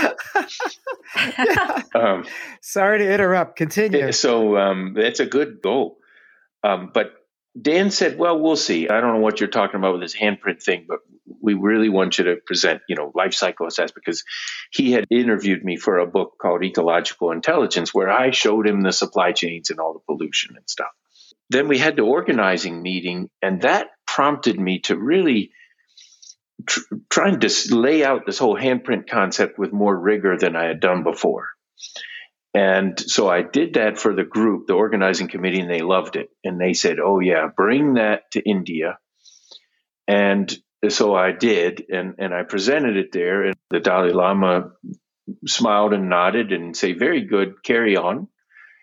[1.95, 2.25] um,
[2.61, 3.55] Sorry to interrupt.
[3.55, 4.11] Continue.
[4.11, 5.97] So um, that's a good goal.
[6.63, 7.13] Um, but
[7.59, 8.87] Dan said, "Well, we'll see.
[8.87, 10.99] I don't know what you're talking about with this handprint thing, but
[11.41, 14.23] we really want you to present, you know, life cycle assessment because
[14.71, 18.91] he had interviewed me for a book called Ecological Intelligence, where I showed him the
[18.91, 20.91] supply chains and all the pollution and stuff.
[21.49, 25.51] Then we had the organizing meeting, and that prompted me to really
[26.65, 26.81] tr-
[27.17, 31.03] and to lay out this whole handprint concept with more rigor than I had done
[31.03, 31.47] before.
[32.53, 36.29] And so I did that for the group, the organizing committee, and they loved it.
[36.43, 38.97] And they said, Oh, yeah, bring that to India.
[40.07, 40.51] And
[40.87, 43.43] so I did, and, and I presented it there.
[43.43, 44.71] And the Dalai Lama
[45.45, 48.27] smiled and nodded and say, Very good, carry on.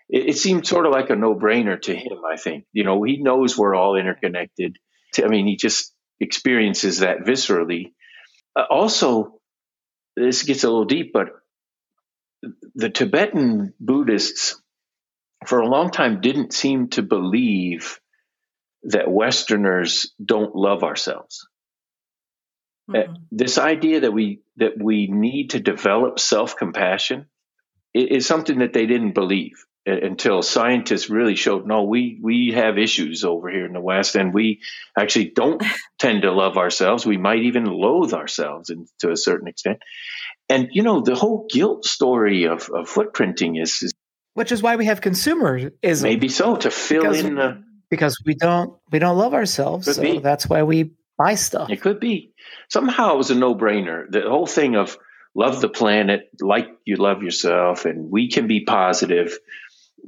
[0.09, 2.65] It, it seemed sort of like a no brainer to him, I think.
[2.73, 4.77] You know, he knows we're all interconnected.
[5.23, 7.93] I mean, he just experiences that viscerally.
[8.55, 9.41] Uh, also,
[10.17, 11.29] this gets a little deep, but
[12.75, 14.61] the Tibetan Buddhists,
[15.47, 18.01] for a long time, didn't seem to believe
[18.85, 21.49] that Westerners don't love ourselves.
[22.89, 23.15] Mm-hmm.
[23.33, 27.27] This idea that we that we need to develop self compassion
[27.95, 33.25] is something that they didn't believe until scientists really showed no we we have issues
[33.25, 34.61] over here in the west and we
[34.99, 35.63] actually don't
[35.99, 37.07] tend to love ourselves.
[37.07, 39.79] We might even loathe ourselves in, to a certain extent.
[40.49, 43.93] And you know the whole guilt story of, of footprinting is, is
[44.35, 46.03] which is why we have consumerism.
[46.03, 50.21] Maybe so to fill because, in the because we don't we don't love ourselves so
[50.21, 51.71] that's why we buy stuff.
[51.71, 52.33] It could be.
[52.69, 54.11] Somehow it was a no-brainer.
[54.11, 54.97] The whole thing of
[55.35, 59.39] love the planet like you love yourself and we can be positive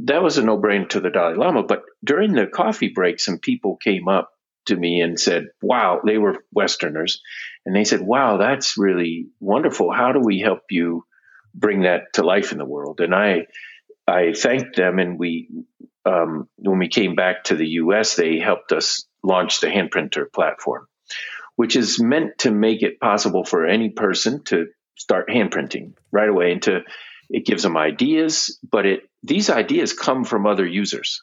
[0.01, 1.63] that was a no-brainer to the dalai lama.
[1.65, 4.31] But during the coffee break some people came up
[4.67, 7.21] to me and said wow they were westerners
[7.67, 9.93] and they said wow that's really wonderful.
[9.93, 11.05] How do we help you
[11.55, 13.01] bring that to life in the world?
[13.01, 13.47] And i
[14.07, 15.49] i thanked them and we
[16.07, 20.87] um, when we came back to the us they helped us launch the handprinter platform
[21.57, 26.53] which is meant to make it possible for any person to start handprinting right away.
[26.53, 26.83] And to
[27.31, 31.23] it gives them ideas but it these ideas come from other users.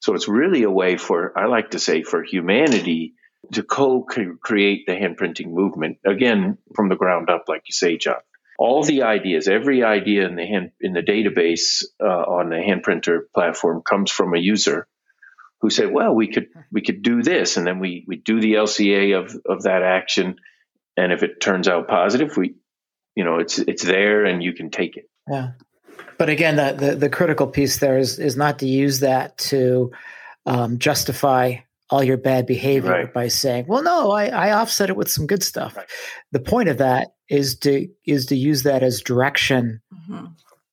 [0.00, 3.14] So it's really a way for i like to say for humanity
[3.52, 8.20] to co-create the handprinting movement again from the ground up like you say john.
[8.58, 13.20] All the ideas every idea in the hand in the database uh, on the handprinter
[13.34, 14.86] platform comes from a user
[15.60, 18.54] who said well we could we could do this and then we we do the
[18.54, 20.36] lca of of that action
[20.96, 22.54] and if it turns out positive we
[23.14, 25.52] you know it's it's there and you can take it yeah
[26.18, 29.90] but again the the, the critical piece there is is not to use that to
[30.44, 31.56] um, justify
[31.90, 33.14] all your bad behavior right.
[33.14, 35.86] by saying well no I, I offset it with some good stuff right.
[36.32, 40.26] the point of that is to is to use that as direction mm-hmm.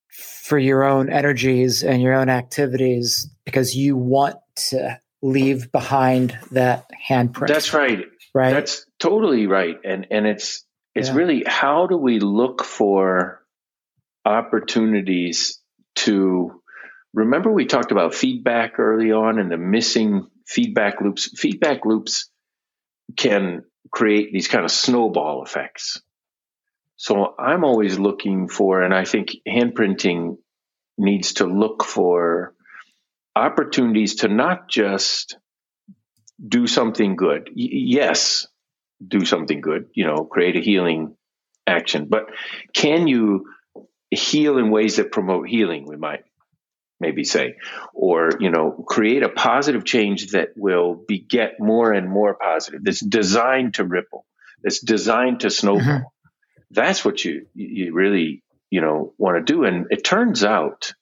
[0.10, 6.90] for your own energies and your own activities because you want to leave behind that
[7.10, 7.48] handprint.
[7.48, 8.06] That's right.
[8.34, 8.54] Right?
[8.54, 9.78] That's totally right.
[9.84, 11.16] And and it's it's yeah.
[11.16, 13.42] really how do we look for
[14.26, 15.60] opportunities
[15.96, 16.62] to
[17.14, 21.30] remember we talked about feedback early on and the missing feedback loops?
[21.40, 22.30] Feedback loops
[23.16, 26.02] can create these kind of snowball effects.
[26.96, 30.38] So i'm always looking for and i think handprinting
[30.98, 32.54] needs to look for
[33.36, 35.38] opportunities to not just
[36.46, 38.48] do something good y- yes
[39.06, 41.16] do something good, you know, create a healing
[41.68, 42.08] action.
[42.10, 42.28] But
[42.74, 43.46] can you
[44.12, 46.24] heal in ways that promote healing, we might
[47.00, 47.56] maybe say,
[47.94, 53.04] or, you know, create a positive change that will beget more and more positive, that's
[53.04, 54.26] designed to ripple,
[54.64, 55.82] that's designed to snowball.
[55.82, 56.04] Mm-hmm.
[56.72, 59.64] That's what you, you really, you know, want to do.
[59.64, 60.94] And it turns out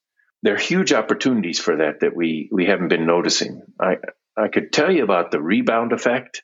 [0.43, 3.61] there are huge opportunities for that that we, we haven't been noticing.
[3.79, 3.97] I,
[4.37, 6.43] I could tell you about the rebound effect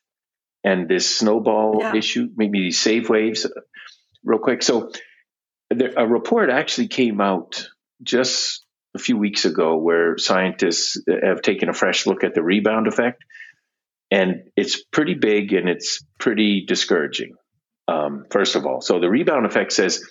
[0.63, 1.95] and this snowball yeah.
[1.95, 3.47] issue, maybe these save waves,
[4.23, 4.61] real quick.
[4.61, 4.91] So,
[5.69, 7.67] there, a report actually came out
[8.03, 12.87] just a few weeks ago where scientists have taken a fresh look at the rebound
[12.87, 13.23] effect,
[14.11, 17.35] and it's pretty big and it's pretty discouraging.
[17.87, 20.05] Um, first of all, so the rebound effect says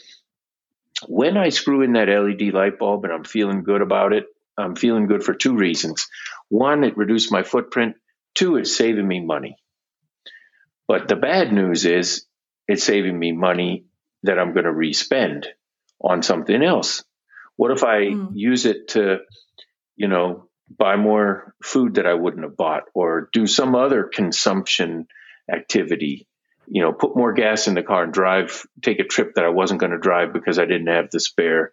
[1.07, 4.26] when I screw in that LED light bulb and I'm feeling good about it,
[4.57, 6.09] I'm feeling good for two reasons.
[6.49, 7.97] One, it reduced my footprint.
[8.34, 9.57] Two, it's saving me money.
[10.88, 12.26] But the bad news is
[12.68, 13.86] it's saving me money
[14.22, 15.47] that I'm going to respend
[16.01, 17.05] on something else.
[17.57, 18.30] What if I mm.
[18.34, 19.18] use it to,
[19.97, 25.07] you know, buy more food that I wouldn't have bought or do some other consumption
[25.53, 26.26] activity?
[26.68, 29.50] You know, put more gas in the car and drive, take a trip that I
[29.50, 31.72] wasn't going to drive because I didn't have the spare,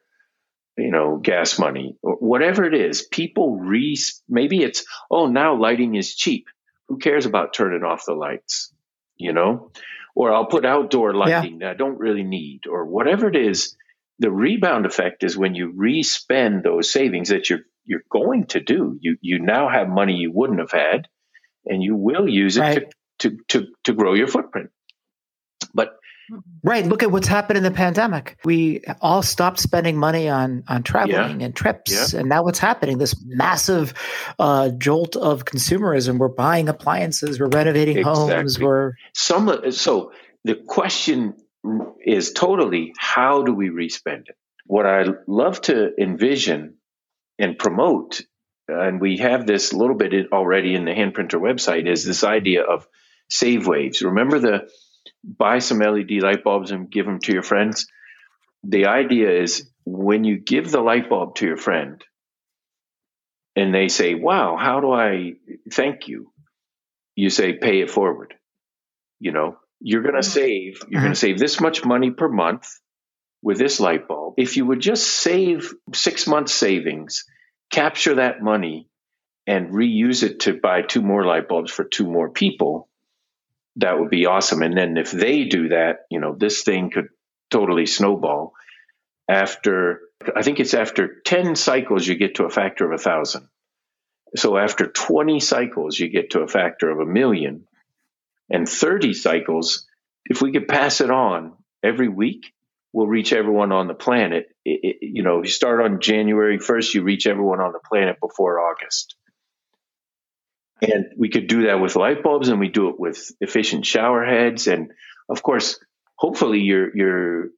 [0.77, 3.01] you know, gas money or whatever it is.
[3.01, 3.97] People re,
[4.29, 6.45] maybe it's, oh, now lighting is cheap.
[6.87, 8.71] Who cares about turning off the lights?
[9.17, 9.71] You know,
[10.15, 11.67] or I'll put outdoor lighting yeah.
[11.67, 13.75] that I don't really need or whatever it is
[14.19, 18.97] the rebound effect is when you re-spend those savings that you're you're going to do.
[19.01, 21.07] You you now have money you wouldn't have had,
[21.65, 22.93] and you will use it right.
[23.19, 24.69] to, to to to grow your footprint.
[26.66, 26.86] Right.
[26.86, 28.38] Look at what's happened in the pandemic.
[28.45, 31.45] We all stopped spending money on on traveling yeah.
[31.47, 32.22] and trips, yeah.
[32.22, 32.97] and now what's happening?
[32.97, 33.93] This massive
[34.39, 36.18] uh, jolt of consumerism.
[36.18, 37.38] We're buying appliances.
[37.38, 38.34] We're renovating exactly.
[38.34, 38.59] homes.
[38.59, 39.72] We're some.
[39.72, 40.14] So
[40.45, 41.36] the question
[42.05, 44.36] is totally how do we respend it?
[44.66, 46.76] What I love to envision
[47.38, 48.22] and promote,
[48.70, 52.64] and we have this a little bit already in the handprinter website, is this idea
[52.64, 52.88] of
[53.30, 54.01] save waves.
[54.01, 54.70] Remember the
[55.24, 57.88] buy some LED light bulbs and give them to your friends?
[58.63, 62.03] The idea is when you give the light bulb to your friend
[63.55, 65.34] and they say, Wow, how do I
[65.71, 66.32] thank you?
[67.15, 68.34] You say, Pay it forward.
[69.19, 70.32] You know, you're going to mm-hmm.
[70.32, 71.28] save you're going to mm-hmm.
[71.28, 72.67] save this much money per month
[73.43, 77.26] with this light bulb if you would just save 6 months savings
[77.69, 78.88] capture that money
[79.45, 82.89] and reuse it to buy two more light bulbs for two more people
[83.78, 87.07] that would be awesome and then if they do that you know this thing could
[87.49, 88.53] totally snowball
[89.30, 90.01] after
[90.36, 93.47] i think it's after 10 cycles you get to a factor of a thousand
[94.36, 97.67] so after 20 cycles you get to a factor of a million
[98.49, 99.88] and 30 cycles,
[100.26, 101.53] if we could pass it on
[101.84, 102.53] every week,
[102.93, 104.47] we'll reach everyone on the planet.
[104.63, 108.17] It, it, you know, you start on January 1st, you reach everyone on the planet
[108.21, 109.15] before August.
[110.84, 114.25] And we could do that with light bulbs and we do it with efficient shower
[114.25, 114.67] heads.
[114.67, 114.91] And
[115.29, 115.79] of course,
[116.15, 117.49] hopefully you're, you're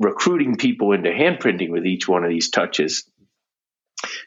[0.00, 3.08] recruiting people into hand printing with each one of these touches.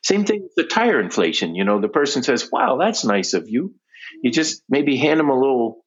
[0.04, 1.56] Same thing with the tire inflation.
[1.56, 3.76] You know, the person says, wow, that's nice of you.
[4.24, 5.84] You just maybe hand them a little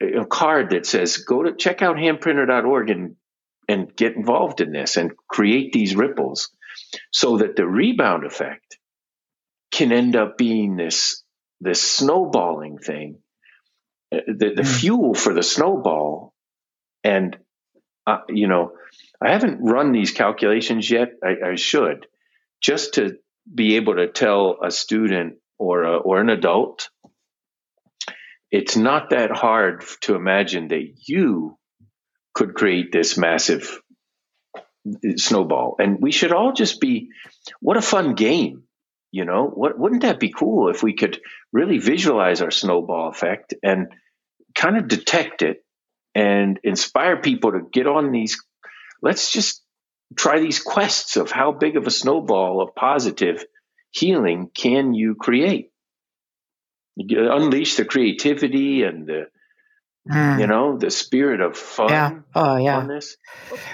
[0.00, 3.16] a card that says go to check out handprinter.org and
[3.68, 6.50] and get involved in this and create these ripples
[7.12, 8.78] so that the rebound effect
[9.72, 11.23] can end up being this
[11.64, 13.18] this snowballing thing
[14.14, 14.80] uh, the, the mm.
[14.80, 16.32] fuel for the snowball
[17.02, 17.36] and
[18.06, 18.72] uh, you know
[19.20, 22.06] i haven't run these calculations yet I, I, should
[22.60, 23.16] just to
[23.52, 26.90] be able to tell a student or a, or an adult
[28.50, 31.58] it's not that hard to imagine that you
[32.34, 33.80] could create this massive
[35.16, 35.76] snowball.
[35.78, 37.08] And we should all just be,
[37.60, 38.64] what a fun game.
[39.14, 41.20] You know, what wouldn't that be cool if we could
[41.52, 43.92] really visualize our snowball effect and
[44.56, 45.64] kind of detect it
[46.16, 48.42] and inspire people to get on these
[49.00, 49.62] let's just
[50.16, 53.44] try these quests of how big of a snowball of positive
[53.92, 55.70] healing can you create?
[56.96, 59.28] You unleash the creativity and the
[60.10, 60.40] Mm.
[60.40, 61.88] You know, the spirit of fun.
[61.88, 62.18] Yeah.
[62.34, 62.82] Oh, yeah.
[62.82, 63.16] Funness.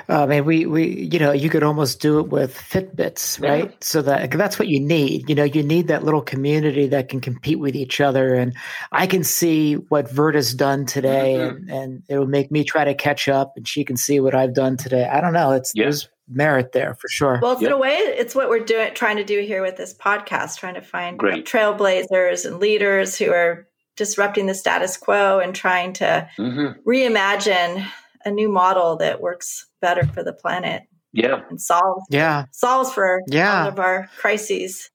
[0.08, 3.70] Uh, I mean, we, we, you know, you could almost do it with Fitbits, right?
[3.70, 3.76] Yeah.
[3.80, 5.28] So that that's what you need.
[5.28, 8.34] You know, you need that little community that can compete with each other.
[8.34, 8.56] And
[8.92, 11.68] I can see what Verta's done today, mm-hmm.
[11.68, 14.34] and, and it will make me try to catch up, and she can see what
[14.34, 15.08] I've done today.
[15.08, 15.50] I don't know.
[15.50, 15.84] It's yeah.
[15.84, 17.40] there's merit there for sure.
[17.42, 17.62] Well, yep.
[17.62, 20.74] in a way, it's what we're doing, trying to do here with this podcast, trying
[20.74, 23.66] to find trailblazers and leaders who are
[23.96, 26.88] disrupting the status quo and trying to mm-hmm.
[26.88, 27.86] reimagine
[28.24, 30.82] a new model that works better for the planet.
[31.12, 31.40] Yeah.
[31.48, 32.44] And solves yeah.
[32.52, 33.62] solves for yeah.
[33.62, 34.90] all of our crises.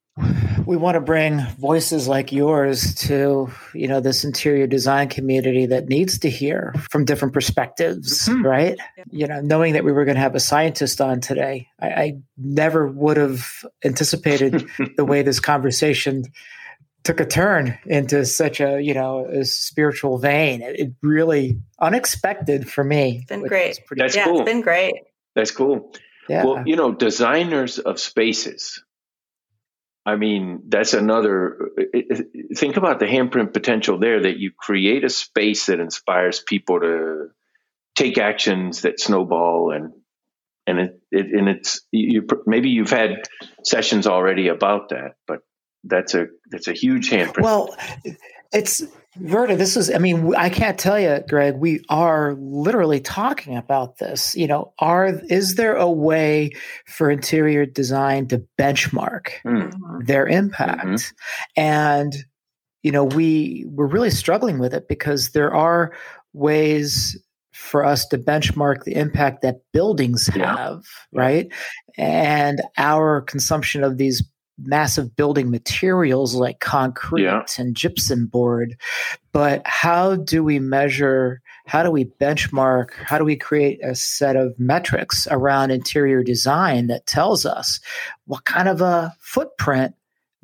[0.65, 5.89] We want to bring voices like yours to, you know, this interior design community that
[5.89, 8.43] needs to hear from different perspectives, mm-hmm.
[8.45, 8.77] right?
[8.97, 9.03] Yeah.
[9.11, 12.17] You know, knowing that we were going to have a scientist on today, I, I
[12.37, 13.45] never would have
[13.83, 14.67] anticipated
[14.97, 16.23] the way this conversation
[17.05, 20.61] took a turn into such a you know a spiritual vein.
[20.61, 23.19] It, it really unexpected for me.
[23.19, 23.79] It's been great.
[23.95, 24.41] That's yeah, cool.
[24.41, 24.95] It's been great.
[25.35, 25.93] That's cool.
[26.27, 26.43] Yeah.
[26.43, 28.83] Well, you know, designers of spaces
[30.05, 31.71] I mean, that's another.
[32.55, 37.29] Think about the handprint potential there that you create a space that inspires people to
[37.95, 39.93] take actions that snowball and
[40.67, 43.23] and it, it and it's you maybe you've had
[43.63, 45.39] sessions already about that, but
[45.85, 47.43] that's a that's a huge handprint.
[47.43, 47.75] Well,
[48.51, 48.83] it's
[49.19, 53.97] Verta, this is, I mean, I can't tell you, Greg, we are literally talking about
[53.97, 54.35] this.
[54.35, 56.51] You know, are, is there a way
[56.85, 59.71] for interior design to benchmark mm.
[60.05, 60.85] their impact?
[60.85, 61.61] Mm-hmm.
[61.61, 62.13] And,
[62.83, 65.93] you know, we, we're really struggling with it because there are
[66.33, 67.17] ways
[67.53, 70.57] for us to benchmark the impact that buildings yeah.
[70.57, 70.83] have,
[71.13, 71.47] right?
[71.97, 74.21] And our consumption of these
[74.57, 77.43] massive building materials like concrete yeah.
[77.57, 78.77] and gypsum board.
[79.31, 81.41] But how do we measure?
[81.65, 82.93] How do we benchmark?
[82.93, 87.79] How do we create a set of metrics around interior design that tells us
[88.25, 89.93] what kind of a footprint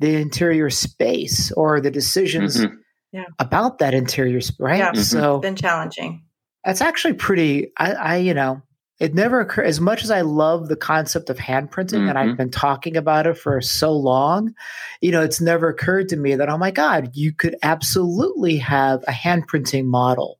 [0.00, 2.74] the interior space or the decisions mm-hmm.
[3.12, 3.24] yeah.
[3.38, 4.60] about that interior space?
[4.60, 4.78] Right.
[4.78, 4.92] Yeah.
[4.92, 5.02] Mm-hmm.
[5.02, 6.24] So it's been challenging.
[6.64, 7.72] That's actually pretty.
[7.76, 8.62] I, I you know,
[9.00, 12.10] it never occurred as much as I love the concept of hand printing mm-hmm.
[12.10, 12.36] and I've mm-hmm.
[12.36, 14.54] been talking about it for so long,
[15.00, 19.02] you know, it's never occurred to me that, oh my God, you could absolutely have
[19.08, 20.38] a hand printing model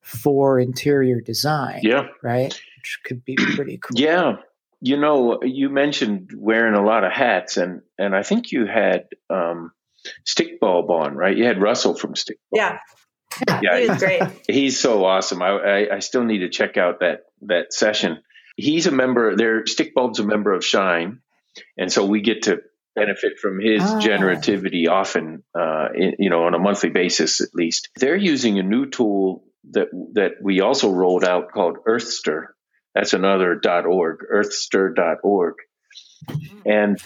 [0.00, 1.80] for interior design.
[1.82, 2.08] Yeah.
[2.22, 2.52] Right.
[2.76, 4.00] Which could be pretty cool.
[4.00, 4.36] Yeah.
[4.80, 9.04] You know, you mentioned wearing a lot of hats and, and I think you had,
[9.28, 9.72] um,
[10.26, 11.36] Stickbulb on, right?
[11.36, 12.54] You had Russell from Stickbulb.
[12.54, 12.78] Yeah.
[13.48, 14.22] Yeah, he's great.
[14.48, 15.42] He's so awesome.
[15.42, 18.22] I, I, I still need to check out that that session.
[18.56, 19.36] He's a member.
[19.36, 21.20] Their Stickbulb's a member of Shine,
[21.76, 22.62] and so we get to
[22.94, 23.98] benefit from his oh.
[23.98, 27.88] generativity often, uh, in, you know, on a monthly basis at least.
[27.96, 32.54] They're using a new tool that that we also rolled out called Earthster.
[32.94, 35.54] That's another .org, earthster.org.
[36.66, 37.00] And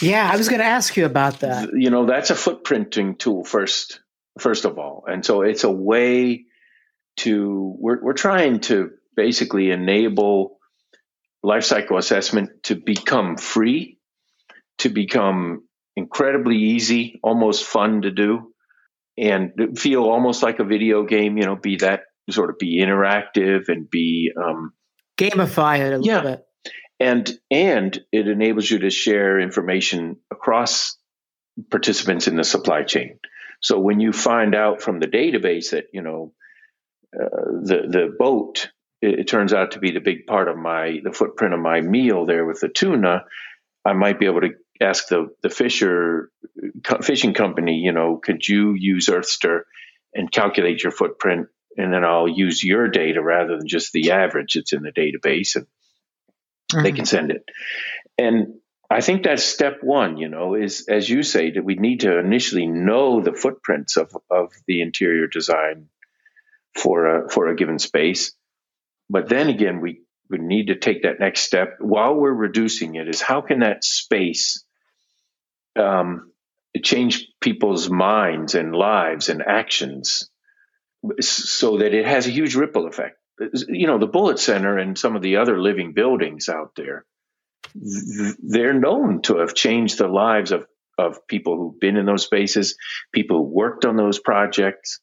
[0.00, 1.70] yeah, I was going to ask you about that.
[1.72, 4.00] You know, that's a footprinting tool first
[4.38, 5.04] first of all.
[5.06, 6.44] And so it's a way
[7.18, 10.58] to, we're, we're trying to basically enable
[11.42, 13.98] life cycle assessment to become free,
[14.78, 15.64] to become
[15.96, 18.52] incredibly easy, almost fun to do,
[19.18, 23.68] and feel almost like a video game, you know, be that sort of be interactive
[23.68, 24.72] and be um,
[25.18, 26.16] gamify it a yeah.
[26.16, 26.46] little bit.
[27.00, 30.96] And and it enables you to share information across
[31.70, 33.18] participants in the supply chain.
[33.62, 36.32] So when you find out from the database that you know
[37.14, 41.00] uh, the the boat, it, it, turns out to be the big part of my
[41.02, 43.24] the footprint of my meal there with the tuna,
[43.84, 46.30] I might be able to ask the the fisher
[47.02, 49.66] fishing company, you know, could you use Earthster
[50.12, 51.46] and calculate your footprint,
[51.76, 55.54] and then I'll use your data rather than just the average that's in the database,
[55.54, 55.66] and
[56.72, 56.82] mm-hmm.
[56.82, 57.44] they can send it.
[58.18, 58.54] And
[58.92, 62.18] I think that's step one, you know, is as you say, that we need to
[62.18, 65.88] initially know the footprints of, of the interior design
[66.74, 68.34] for a for a given space.
[69.08, 73.08] But then again, we, we need to take that next step while we're reducing it
[73.08, 74.62] is how can that space
[75.74, 76.30] um,
[76.82, 80.28] change people's minds and lives and actions
[81.20, 83.16] so that it has a huge ripple effect.
[83.68, 87.06] You know, the Bullitt Center and some of the other living buildings out there
[87.74, 90.66] they're known to have changed the lives of,
[90.98, 92.76] of people who've been in those spaces,
[93.12, 95.00] people who worked on those projects.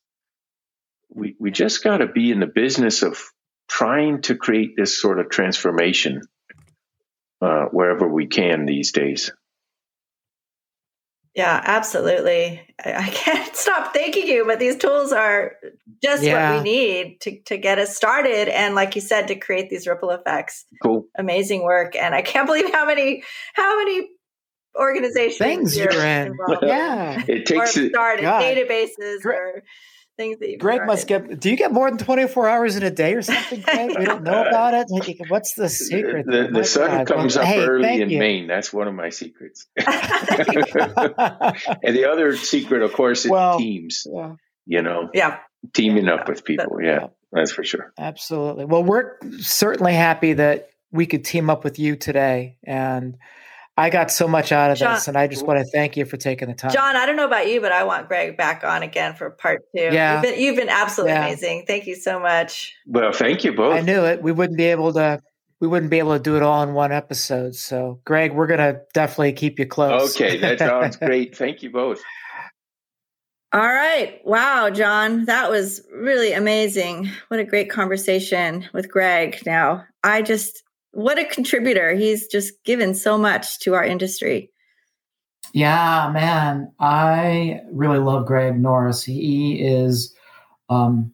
[1.10, 3.20] We, we just got to be in the business of
[3.68, 6.22] trying to create this sort of transformation
[7.42, 9.32] uh, wherever we can these days.
[11.36, 12.62] Yeah, absolutely.
[12.84, 15.54] I can't stop thanking you, but these tools are
[16.02, 16.54] just yeah.
[16.54, 18.48] what we need to, to get us started.
[18.48, 20.66] And like you said, to create these ripple effects.
[20.82, 21.06] Cool.
[21.18, 21.96] Amazing work.
[21.96, 23.24] And I can't believe how many,
[23.54, 24.10] how many
[24.78, 26.38] organizations things you're, you're in.
[26.62, 27.24] Yeah.
[27.28, 29.64] it takes or started databases or
[30.20, 31.40] things that you Greg must get.
[31.40, 33.62] Do you get more than twenty four hours in a day or something?
[33.62, 33.98] Greg?
[33.98, 34.88] we don't know about it.
[34.90, 36.26] Like, what's the secret?
[36.26, 37.08] The, the sun God.
[37.08, 38.20] comes well, up hey, early in you.
[38.20, 38.48] Maine.
[38.48, 39.68] That's one of my secrets.
[39.78, 39.88] and
[41.96, 44.06] the other secret, of course, is well, teams.
[44.12, 44.36] Yeah.
[44.66, 45.40] You know, yeah,
[45.74, 46.16] teaming yeah.
[46.16, 46.76] up with people.
[46.76, 47.92] But, yeah, that's for sure.
[47.98, 48.66] Absolutely.
[48.66, 53.18] Well, we're certainly happy that we could team up with you today and
[53.80, 56.04] I got so much out of John, this, and I just want to thank you
[56.04, 56.72] for taking the time.
[56.72, 59.62] John, I don't know about you, but I want Greg back on again for part
[59.74, 59.84] two.
[59.84, 61.28] Yeah, you've been, you've been absolutely yeah.
[61.28, 61.64] amazing.
[61.66, 62.76] Thank you so much.
[62.86, 63.76] Well, thank you both.
[63.76, 64.22] I knew it.
[64.22, 65.22] We wouldn't be able to.
[65.62, 67.56] We wouldn't be able to do it all in one episode.
[67.56, 70.14] So, Greg, we're gonna definitely keep you close.
[70.14, 71.38] Okay, that sounds great.
[71.38, 72.02] Thank you both.
[73.54, 74.20] All right.
[74.26, 77.10] Wow, John, that was really amazing.
[77.30, 79.42] What a great conversation with Greg.
[79.46, 81.94] Now, I just what a contributor.
[81.94, 84.52] He's just given so much to our industry.
[85.54, 86.72] Yeah, man.
[86.80, 89.04] I really love Greg Norris.
[89.04, 90.14] He is
[90.70, 91.12] um,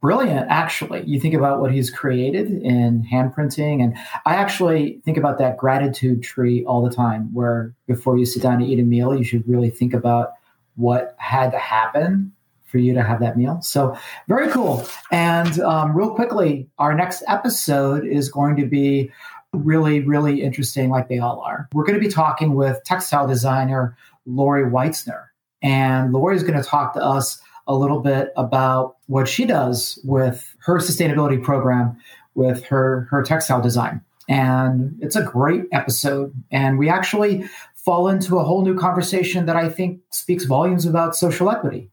[0.00, 1.02] brilliant, actually.
[1.06, 3.82] You think about what he's created in handprinting.
[3.82, 3.96] And
[4.26, 8.60] I actually think about that gratitude tree all the time, where before you sit down
[8.60, 10.34] to eat a meal, you should really think about
[10.76, 12.32] what had to happen
[12.68, 13.60] for you to have that meal.
[13.62, 13.96] So
[14.28, 14.86] very cool.
[15.10, 19.10] And um, real quickly, our next episode is going to be
[19.52, 21.68] really, really interesting, like they all are.
[21.72, 23.96] We're going to be talking with textile designer
[24.26, 25.24] Lori Weitzner.
[25.62, 29.98] And Lori is going to talk to us a little bit about what she does
[30.04, 31.98] with her sustainability program
[32.34, 34.00] with her, her textile design.
[34.28, 36.32] And it's a great episode.
[36.50, 41.16] And we actually fall into a whole new conversation that I think speaks volumes about
[41.16, 41.90] social equity.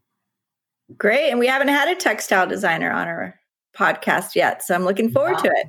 [0.97, 1.29] Great.
[1.29, 3.39] And we haven't had a textile designer on our
[3.75, 4.63] podcast yet.
[4.63, 5.41] So I'm looking forward wow.
[5.41, 5.67] to it.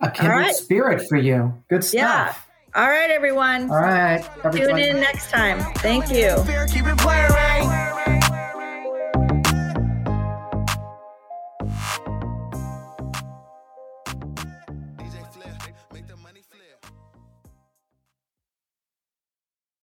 [0.00, 0.54] A kindred right.
[0.54, 1.62] spirit for you.
[1.68, 1.94] Good stuff.
[1.94, 2.34] Yeah.
[2.74, 3.70] All right, everyone.
[3.70, 4.24] All right.
[4.44, 4.60] Everybody.
[4.60, 5.60] Tune in next time.
[5.76, 6.36] Thank you.